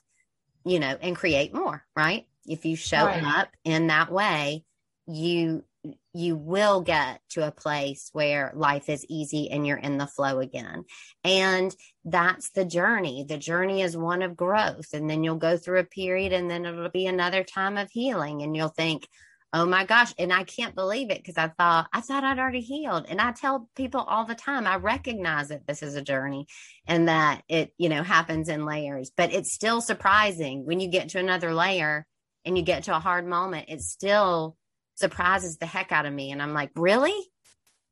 you 0.64 0.78
know 0.78 0.96
and 1.00 1.16
create 1.16 1.54
more 1.54 1.82
right 1.96 2.26
if 2.46 2.64
you 2.64 2.76
show 2.76 3.06
right. 3.06 3.24
up 3.24 3.48
in 3.64 3.86
that 3.86 4.12
way 4.12 4.62
you 5.06 5.64
you 6.14 6.36
will 6.36 6.80
get 6.80 7.20
to 7.30 7.46
a 7.46 7.52
place 7.52 8.10
where 8.12 8.52
life 8.54 8.88
is 8.88 9.06
easy 9.08 9.50
and 9.50 9.66
you're 9.66 9.76
in 9.76 9.98
the 9.98 10.06
flow 10.06 10.38
again. 10.38 10.84
And 11.24 11.74
that's 12.04 12.50
the 12.50 12.64
journey. 12.64 13.24
The 13.28 13.38
journey 13.38 13.82
is 13.82 13.96
one 13.96 14.22
of 14.22 14.36
growth 14.36 14.92
and 14.92 15.08
then 15.08 15.24
you'll 15.24 15.36
go 15.36 15.56
through 15.56 15.80
a 15.80 15.84
period 15.84 16.32
and 16.32 16.50
then 16.50 16.66
it'll 16.66 16.90
be 16.90 17.06
another 17.06 17.42
time 17.42 17.76
of 17.78 17.90
healing 17.90 18.42
and 18.42 18.56
you'll 18.56 18.68
think 18.68 19.06
oh 19.54 19.66
my 19.66 19.84
gosh 19.84 20.14
and 20.18 20.32
i 20.32 20.44
can't 20.44 20.74
believe 20.74 21.10
it 21.10 21.18
because 21.18 21.36
i 21.36 21.46
thought 21.46 21.86
i 21.92 22.00
thought 22.00 22.24
i'd 22.24 22.38
already 22.38 22.60
healed. 22.60 23.04
And 23.08 23.20
i 23.20 23.32
tell 23.32 23.68
people 23.76 24.00
all 24.00 24.24
the 24.24 24.34
time 24.34 24.66
i 24.66 24.76
recognize 24.76 25.48
that 25.48 25.66
this 25.66 25.82
is 25.82 25.94
a 25.94 26.02
journey 26.02 26.46
and 26.86 27.08
that 27.08 27.42
it 27.48 27.72
you 27.76 27.90
know 27.90 28.02
happens 28.02 28.48
in 28.48 28.64
layers 28.64 29.10
but 29.14 29.32
it's 29.32 29.52
still 29.52 29.82
surprising 29.82 30.64
when 30.64 30.80
you 30.80 30.88
get 30.88 31.10
to 31.10 31.18
another 31.18 31.52
layer 31.52 32.06
and 32.44 32.56
you 32.56 32.64
get 32.64 32.84
to 32.84 32.96
a 32.96 33.00
hard 33.00 33.26
moment 33.26 33.66
It's 33.68 33.90
still 33.90 34.56
surprises 35.02 35.58
the 35.58 35.66
heck 35.66 35.92
out 35.92 36.06
of 36.06 36.12
me 36.12 36.30
and 36.30 36.40
i'm 36.40 36.54
like 36.54 36.70
really 36.76 37.14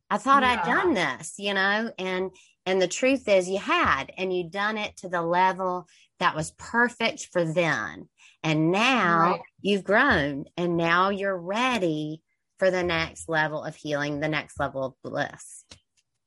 i 0.08 0.16
thought 0.16 0.42
yeah. 0.42 0.60
i'd 0.62 0.66
done 0.66 0.94
this 0.94 1.34
you 1.38 1.52
know 1.52 1.90
and 1.98 2.30
and 2.66 2.80
the 2.80 2.88
truth 2.88 3.28
is 3.28 3.48
you 3.48 3.58
had 3.58 4.12
and 4.16 4.34
you 4.34 4.48
done 4.48 4.78
it 4.78 4.96
to 4.96 5.08
the 5.08 5.22
level 5.22 5.86
that 6.18 6.34
was 6.34 6.52
perfect 6.52 7.28
for 7.32 7.44
then 7.44 8.08
and 8.42 8.70
now 8.70 9.32
right. 9.32 9.40
you've 9.60 9.84
grown 9.84 10.44
and 10.56 10.76
now 10.76 11.10
you're 11.10 11.36
ready 11.36 12.22
for 12.60 12.70
the 12.70 12.82
next 12.82 13.28
level 13.28 13.64
of 13.64 13.74
healing, 13.74 14.20
the 14.20 14.28
next 14.28 14.60
level 14.60 14.84
of 14.84 14.94
bliss. 15.02 15.64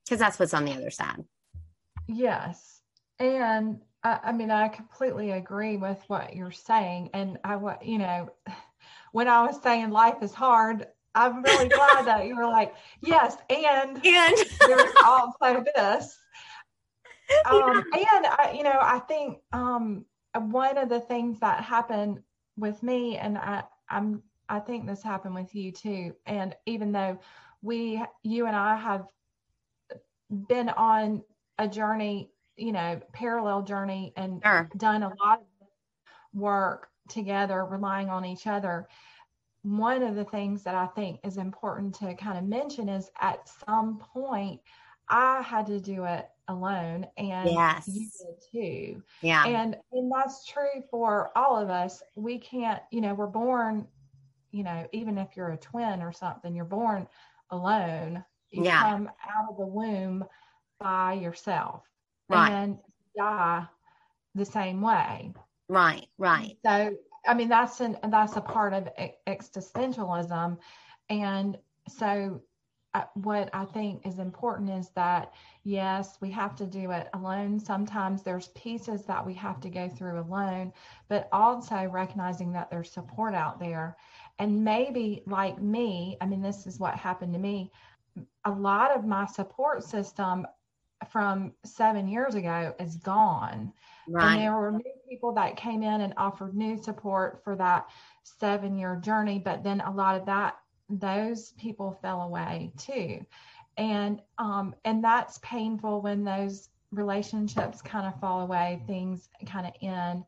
Because 0.03 0.19
that's 0.19 0.39
what's 0.39 0.53
on 0.53 0.65
the 0.65 0.73
other 0.73 0.89
side. 0.89 1.23
Yes. 2.07 2.81
And 3.19 3.79
I, 4.03 4.19
I 4.25 4.31
mean, 4.31 4.51
I 4.51 4.67
completely 4.67 5.31
agree 5.31 5.77
with 5.77 6.03
what 6.07 6.35
you're 6.35 6.51
saying. 6.51 7.11
And 7.13 7.37
I, 7.43 7.57
you 7.83 7.99
know, 7.99 8.29
when 9.13 9.27
I 9.27 9.45
was 9.45 9.61
saying 9.61 9.91
life 9.91 10.21
is 10.21 10.33
hard, 10.33 10.87
I'm 11.15 11.43
really 11.43 11.69
glad 11.69 12.05
that 12.05 12.25
you 12.25 12.35
were 12.35 12.47
like, 12.47 12.73
yes, 13.01 13.37
and 13.49 14.05
and 14.05 14.35
there's 14.67 14.91
also 15.05 15.63
this. 15.75 16.19
Um, 17.49 17.83
and 17.93 18.25
I, 18.27 18.53
you 18.55 18.63
know, 18.63 18.77
I 18.79 18.99
think 18.99 19.39
um, 19.53 20.05
one 20.35 20.77
of 20.77 20.89
the 20.89 20.99
things 20.99 21.39
that 21.39 21.63
happened 21.63 22.19
with 22.57 22.83
me, 22.83 23.17
and 23.17 23.37
I, 23.37 23.63
I'm, 23.89 24.21
I 24.49 24.59
think 24.59 24.85
this 24.85 25.01
happened 25.01 25.33
with 25.33 25.55
you 25.55 25.71
too. 25.71 26.13
And 26.27 26.53
even 26.65 26.91
though 26.91 27.17
we, 27.61 28.03
you 28.23 28.45
and 28.45 28.55
I 28.55 28.75
have 28.75 29.05
been 30.29 30.69
on 30.69 31.23
a 31.57 31.67
journey, 31.67 32.29
you 32.55 32.71
know, 32.71 33.01
parallel 33.13 33.63
journey 33.63 34.13
and 34.15 34.41
sure. 34.43 34.69
done 34.77 35.01
a 35.01 35.11
lot 35.23 35.39
of 35.39 35.67
work 36.33 36.89
together, 37.09 37.65
relying 37.65 38.09
on 38.09 38.25
each 38.25 38.47
other. 38.47 38.87
One 39.63 40.03
of 40.03 40.15
the 40.15 40.25
things 40.25 40.63
that 40.63 40.75
I 40.75 40.87
think 40.87 41.19
is 41.23 41.37
important 41.37 41.95
to 41.95 42.13
kind 42.15 42.37
of 42.37 42.43
mention 42.43 42.89
is 42.89 43.09
at 43.21 43.49
some 43.65 43.99
point, 44.13 44.59
I 45.09 45.41
had 45.41 45.65
to 45.67 45.79
do 45.79 46.05
it 46.05 46.27
alone 46.47 47.07
and 47.17 47.49
yes. 47.49 47.87
you 47.87 48.09
did 48.19 48.51
too. 48.51 49.03
Yeah. 49.21 49.45
And 49.45 49.77
and 49.91 50.11
that's 50.11 50.45
true 50.45 50.83
for 50.89 51.31
all 51.37 51.57
of 51.57 51.69
us. 51.69 52.03
We 52.15 52.37
can't, 52.37 52.81
you 52.91 53.01
know, 53.01 53.13
we're 53.13 53.27
born, 53.27 53.87
you 54.51 54.63
know, 54.63 54.87
even 54.91 55.17
if 55.17 55.35
you're 55.35 55.51
a 55.51 55.57
twin 55.57 56.01
or 56.01 56.11
something, 56.11 56.55
you're 56.55 56.65
born 56.65 57.07
alone. 57.49 58.23
You 58.51 58.65
yeah. 58.65 58.81
come 58.81 59.07
out 59.07 59.49
of 59.49 59.57
the 59.57 59.65
womb 59.65 60.25
by 60.79 61.13
yourself. 61.13 61.83
Right. 62.29 62.51
And 62.51 62.77
die 63.17 63.65
the 64.35 64.45
same 64.45 64.81
way. 64.81 65.33
Right, 65.73 66.07
right. 66.17 66.57
So 66.63 66.95
I 67.25 67.33
mean 67.33 67.49
that's 67.49 67.79
an 67.81 67.97
that's 68.09 68.35
a 68.35 68.41
part 68.41 68.73
of 68.73 68.89
existentialism 69.27 70.57
and 71.09 71.57
so 71.87 72.41
uh, 72.93 73.05
what 73.15 73.49
I 73.53 73.65
think 73.65 74.05
is 74.05 74.19
important 74.19 74.69
is 74.69 74.89
that 74.89 75.33
yes, 75.63 76.17
we 76.21 76.29
have 76.29 76.55
to 76.57 76.67
do 76.67 76.91
it 76.91 77.09
alone. 77.13 77.59
Sometimes 77.59 78.21
there's 78.21 78.49
pieces 78.49 79.03
that 79.05 79.25
we 79.25 79.33
have 79.33 79.59
to 79.61 79.69
go 79.69 79.89
through 79.89 80.19
alone, 80.19 80.71
but 81.07 81.27
also 81.31 81.87
recognizing 81.91 82.51
that 82.53 82.69
there's 82.69 82.91
support 82.91 83.33
out 83.33 83.59
there. 83.59 83.97
And 84.37 84.63
maybe, 84.63 85.23
like 85.25 85.59
me, 85.59 86.17
I 86.21 86.27
mean, 86.27 86.41
this 86.41 86.67
is 86.67 86.79
what 86.79 86.93
happened 86.93 87.33
to 87.33 87.39
me. 87.39 87.71
A 88.45 88.51
lot 88.51 88.95
of 88.95 89.05
my 89.05 89.25
support 89.25 89.83
system 89.83 90.45
from 91.09 91.53
seven 91.65 92.07
years 92.07 92.35
ago 92.35 92.75
is 92.79 92.95
gone. 92.97 93.73
Right. 94.07 94.33
And 94.33 94.41
there 94.41 94.55
were 94.55 94.71
new 94.71 94.83
people 95.13 95.33
that 95.33 95.55
came 95.55 95.83
in 95.83 96.01
and 96.01 96.13
offered 96.17 96.55
new 96.55 96.75
support 96.81 97.39
for 97.43 97.55
that 97.55 97.87
seven 98.23 98.75
year 98.79 98.95
journey, 98.95 99.37
but 99.37 99.63
then 99.63 99.79
a 99.81 99.91
lot 99.91 100.19
of 100.19 100.25
that 100.25 100.57
those 100.89 101.51
people 101.51 101.97
fell 102.01 102.21
away 102.23 102.71
too. 102.77 103.23
And 103.77 104.21
um 104.39 104.73
and 104.83 105.03
that's 105.03 105.37
painful 105.43 106.01
when 106.01 106.23
those 106.23 106.69
relationships 106.91 107.81
kind 107.81 108.07
of 108.07 108.19
fall 108.19 108.41
away 108.41 108.81
things 108.87 109.29
kind 109.45 109.67
of 109.67 109.73
end. 109.83 110.23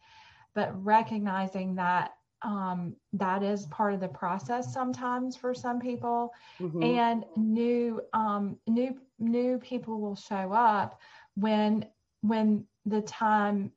But 0.54 0.70
recognizing 0.86 1.76
that 1.76 2.12
um 2.44 2.96
that 3.14 3.42
is 3.42 3.66
part 3.68 3.96
of 3.96 4.02
the 4.02 4.08
process 4.08 4.72
sometimes 4.72 5.36
for 5.36 5.56
some 5.56 5.80
people. 5.80 6.32
Mm-hmm. 6.60 6.84
and 6.84 7.26
new 7.36 8.02
um 8.14 8.58
new 8.68 8.96
new 9.18 9.58
people 9.58 10.00
will 10.00 10.16
show 10.16 10.54
up 10.54 11.00
when 11.36 11.88
when 12.22 12.66
the 12.86 13.02
time 13.02 13.72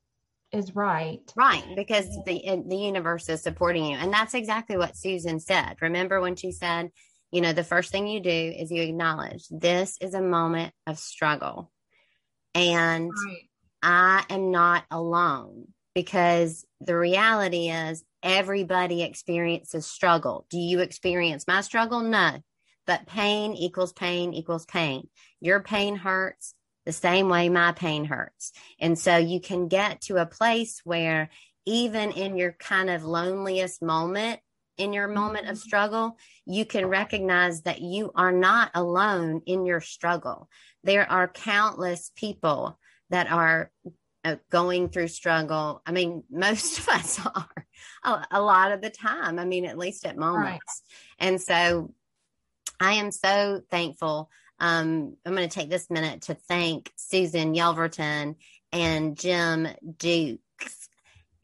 is 0.53 0.75
right. 0.75 1.21
Right, 1.37 1.65
because 1.77 2.09
the 2.25 2.63
the 2.67 2.77
universe 2.77 3.29
is 3.29 3.43
supporting 3.43 3.85
you. 3.87 3.97
And 3.97 4.13
that's 4.13 4.35
exactly 4.35 4.77
what 4.77 4.97
Susan 4.97 5.41
said. 5.41 5.77
Remember 5.81 6.21
when 6.21 6.37
she 6.37 6.53
said, 6.53 6.91
you 7.31 7.41
know, 7.41 7.53
the 7.53 7.65
first 7.65 7.93
thing 7.93 8.07
you 8.07 8.21
do 8.21 8.31
is 8.31 8.71
you 8.71 8.83
acknowledge 8.83 9.47
this 9.51 9.99
is 10.01 10.15
a 10.15 10.23
moment 10.23 10.73
of 10.87 10.99
struggle. 10.99 11.71
And 12.55 13.11
right. 13.11 13.43
I 13.83 14.25
am 14.31 14.51
not 14.51 14.85
alone 14.91 15.69
because 15.95 16.65
the 16.81 16.97
reality 16.97 17.69
is 17.69 18.03
everybody 18.23 19.03
experiences 19.03 19.87
struggle. 19.87 20.47
Do 20.51 20.59
you 20.59 20.81
experience 20.81 21.47
my 21.47 21.61
struggle? 21.61 22.01
No. 22.01 22.39
But 22.87 23.07
pain 23.07 23.53
equals 23.53 23.93
pain 23.93 24.33
equals 24.33 24.65
pain. 24.65 25.09
Your 25.41 25.61
pain 25.61 25.95
hurts 25.95 26.55
the 26.89 26.93
same 26.93 27.29
way 27.29 27.51
my 27.51 27.73
pain 27.73 28.07
hurts. 28.07 28.51
And 28.81 28.99
so 28.99 29.19
you 29.19 29.43
can 29.43 29.69
get 29.69 30.01
to 30.03 30.17
a 30.17 30.25
place 30.25 30.81
where 30.85 31.29
even 31.67 32.13
in 32.13 32.39
your 32.39 32.53
kind 32.53 32.89
of 32.89 33.05
loneliest 33.05 33.83
moment, 33.83 34.41
in 34.79 34.95
your 34.95 35.07
moment 35.07 35.49
of 35.51 35.59
mm-hmm. 35.59 35.69
struggle, 35.69 36.17
you 36.47 36.65
can 36.65 36.87
recognize 36.87 37.61
that 37.65 37.83
you 37.83 38.11
are 38.15 38.33
not 38.33 38.71
alone 38.75 39.43
in 39.45 39.67
your 39.67 39.83
struggle. 39.83 40.49
There 40.83 41.07
are 41.13 41.29
countless 41.29 42.11
people 42.17 42.79
that 43.11 43.31
are 43.31 43.71
uh, 44.25 44.37
going 44.49 44.89
through 44.89 45.09
struggle. 45.09 45.83
I 45.85 45.93
mean, 45.93 46.25
most 46.31 46.79
of 46.79 46.89
us 46.89 47.21
are 47.23 47.67
a, 48.03 48.27
a, 48.31 48.41
lot 48.41 48.73
of 48.73 48.81
the 48.81 48.89
time. 48.89 49.39
I 49.39 49.45
mean, 49.45 49.67
at 49.67 49.77
least 49.77 50.07
at 50.07 50.17
moments. 50.17 50.83
Right. 51.21 51.29
And 51.29 51.39
so 51.39 51.93
I 52.81 52.95
am 52.95 53.11
so 53.11 53.61
thankful 53.71 54.31
um, 54.61 55.17
I'm 55.25 55.35
going 55.35 55.49
to 55.49 55.55
take 55.55 55.71
this 55.71 55.91
minute 55.91 56.23
to 56.23 56.35
thank 56.35 56.93
Susan 56.97 57.55
Yelverton 57.55 58.37
and 58.73 59.17
Jim 59.17 59.69
Dukes 59.97 60.89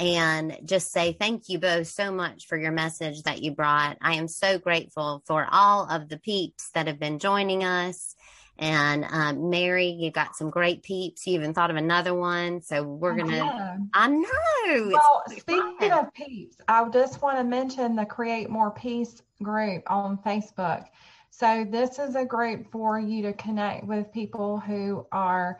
and 0.01 0.59
just 0.65 0.91
say 0.91 1.13
thank 1.13 1.49
you 1.49 1.59
both 1.59 1.87
so 1.87 2.11
much 2.11 2.47
for 2.47 2.59
your 2.59 2.73
message 2.73 3.23
that 3.23 3.43
you 3.43 3.53
brought. 3.53 3.97
I 4.01 4.15
am 4.15 4.27
so 4.27 4.59
grateful 4.59 5.23
for 5.27 5.47
all 5.51 5.89
of 5.89 6.09
the 6.09 6.19
peeps 6.19 6.71
that 6.75 6.89
have 6.89 6.99
been 6.99 7.19
joining 7.19 7.63
us. 7.63 8.17
And 8.59 9.05
um, 9.05 9.51
Mary, 9.51 9.89
you 9.89 10.11
got 10.11 10.37
some 10.37 10.51
great 10.51 10.83
peeps. 10.83 11.27
You 11.27 11.35
even 11.35 11.55
thought 11.55 11.71
of 11.71 11.77
another 11.77 12.15
one. 12.15 12.61
So 12.61 12.83
we're 12.85 13.17
going 13.17 13.31
to, 13.31 13.79
I 13.95 14.09
know. 14.09 14.91
Well, 14.93 15.23
speaking 15.29 15.77
fun. 15.81 15.93
of 15.93 16.15
peeps, 16.15 16.57
I 16.69 16.89
just 16.89 17.21
want 17.21 17.39
to 17.39 17.45
mention 17.45 17.97
the 17.97 18.05
Create 18.05 18.49
More 18.49 18.71
Peace 18.71 19.23
group 19.43 19.83
on 19.89 20.19
Facebook. 20.19 20.87
So 21.37 21.67
this 21.69 21.99
is 21.99 22.15
a 22.15 22.25
group 22.25 22.71
for 22.71 23.01
you 23.01 23.23
to 23.23 23.33
connect 23.33 23.87
with 23.87 24.13
people 24.13 24.61
who 24.61 25.05
are 25.11 25.59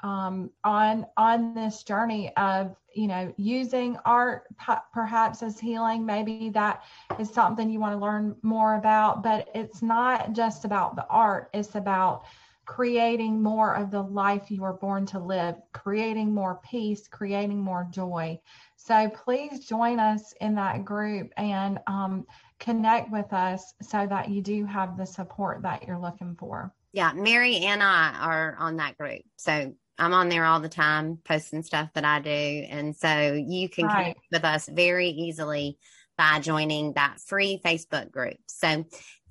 um, 0.00 0.50
on 0.64 1.06
on 1.16 1.54
this 1.54 1.84
journey 1.84 2.36
of 2.36 2.74
you 2.92 3.06
know 3.06 3.32
using 3.36 3.96
art 4.04 4.48
perhaps 4.92 5.44
as 5.44 5.60
healing. 5.60 6.04
Maybe 6.04 6.48
that 6.50 6.82
is 7.20 7.30
something 7.30 7.70
you 7.70 7.78
want 7.78 7.96
to 7.96 8.04
learn 8.04 8.34
more 8.42 8.74
about. 8.74 9.22
But 9.22 9.48
it's 9.54 9.80
not 9.80 10.32
just 10.32 10.64
about 10.64 10.96
the 10.96 11.06
art. 11.06 11.50
It's 11.54 11.76
about 11.76 12.24
creating 12.64 13.40
more 13.42 13.74
of 13.76 13.92
the 13.92 14.02
life 14.02 14.50
you 14.50 14.62
were 14.62 14.72
born 14.72 15.04
to 15.06 15.18
live, 15.20 15.54
creating 15.72 16.34
more 16.34 16.60
peace, 16.64 17.06
creating 17.06 17.60
more 17.60 17.86
joy. 17.90 18.40
So 18.76 19.08
please 19.10 19.66
join 19.66 20.00
us 20.00 20.32
in 20.40 20.54
that 20.56 20.84
group 20.84 21.32
and 21.36 21.78
um, 21.86 22.26
connect 22.62 23.10
with 23.10 23.32
us 23.32 23.74
so 23.82 24.06
that 24.06 24.30
you 24.30 24.40
do 24.40 24.64
have 24.64 24.96
the 24.96 25.04
support 25.04 25.62
that 25.62 25.86
you're 25.86 25.98
looking 25.98 26.36
for. 26.38 26.72
Yeah, 26.92 27.12
Mary 27.12 27.56
and 27.58 27.82
I 27.82 28.14
are 28.20 28.56
on 28.58 28.76
that 28.76 28.96
group. 28.96 29.22
So 29.36 29.74
I'm 29.98 30.14
on 30.14 30.28
there 30.28 30.44
all 30.44 30.60
the 30.60 30.68
time 30.68 31.18
posting 31.24 31.62
stuff 31.62 31.90
that 31.94 32.04
I 32.04 32.20
do. 32.20 32.30
And 32.30 32.94
so 32.96 33.34
you 33.34 33.68
can 33.68 33.86
right. 33.86 33.96
connect 33.96 34.20
with 34.30 34.44
us 34.44 34.68
very 34.68 35.08
easily 35.08 35.78
by 36.16 36.38
joining 36.38 36.92
that 36.94 37.18
free 37.26 37.60
Facebook 37.64 38.10
group. 38.10 38.38
So 38.46 38.84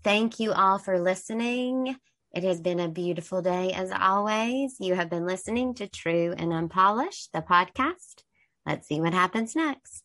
thank 0.03 0.39
you 0.39 0.51
all 0.51 0.77
for 0.77 0.99
listening. 0.99 1.95
It 2.33 2.43
has 2.43 2.59
been 2.59 2.79
a 2.79 2.89
beautiful 2.89 3.41
day 3.41 3.71
as 3.71 3.91
always. 3.91 4.75
You 4.79 4.95
have 4.95 5.09
been 5.09 5.25
listening 5.25 5.75
to 5.75 5.87
True 5.87 6.33
and 6.37 6.51
Unpolished, 6.51 7.29
the 7.33 7.41
podcast. 7.41 8.23
Let's 8.65 8.87
see 8.87 8.99
what 8.99 9.13
happens 9.13 9.55
next. 9.55 10.00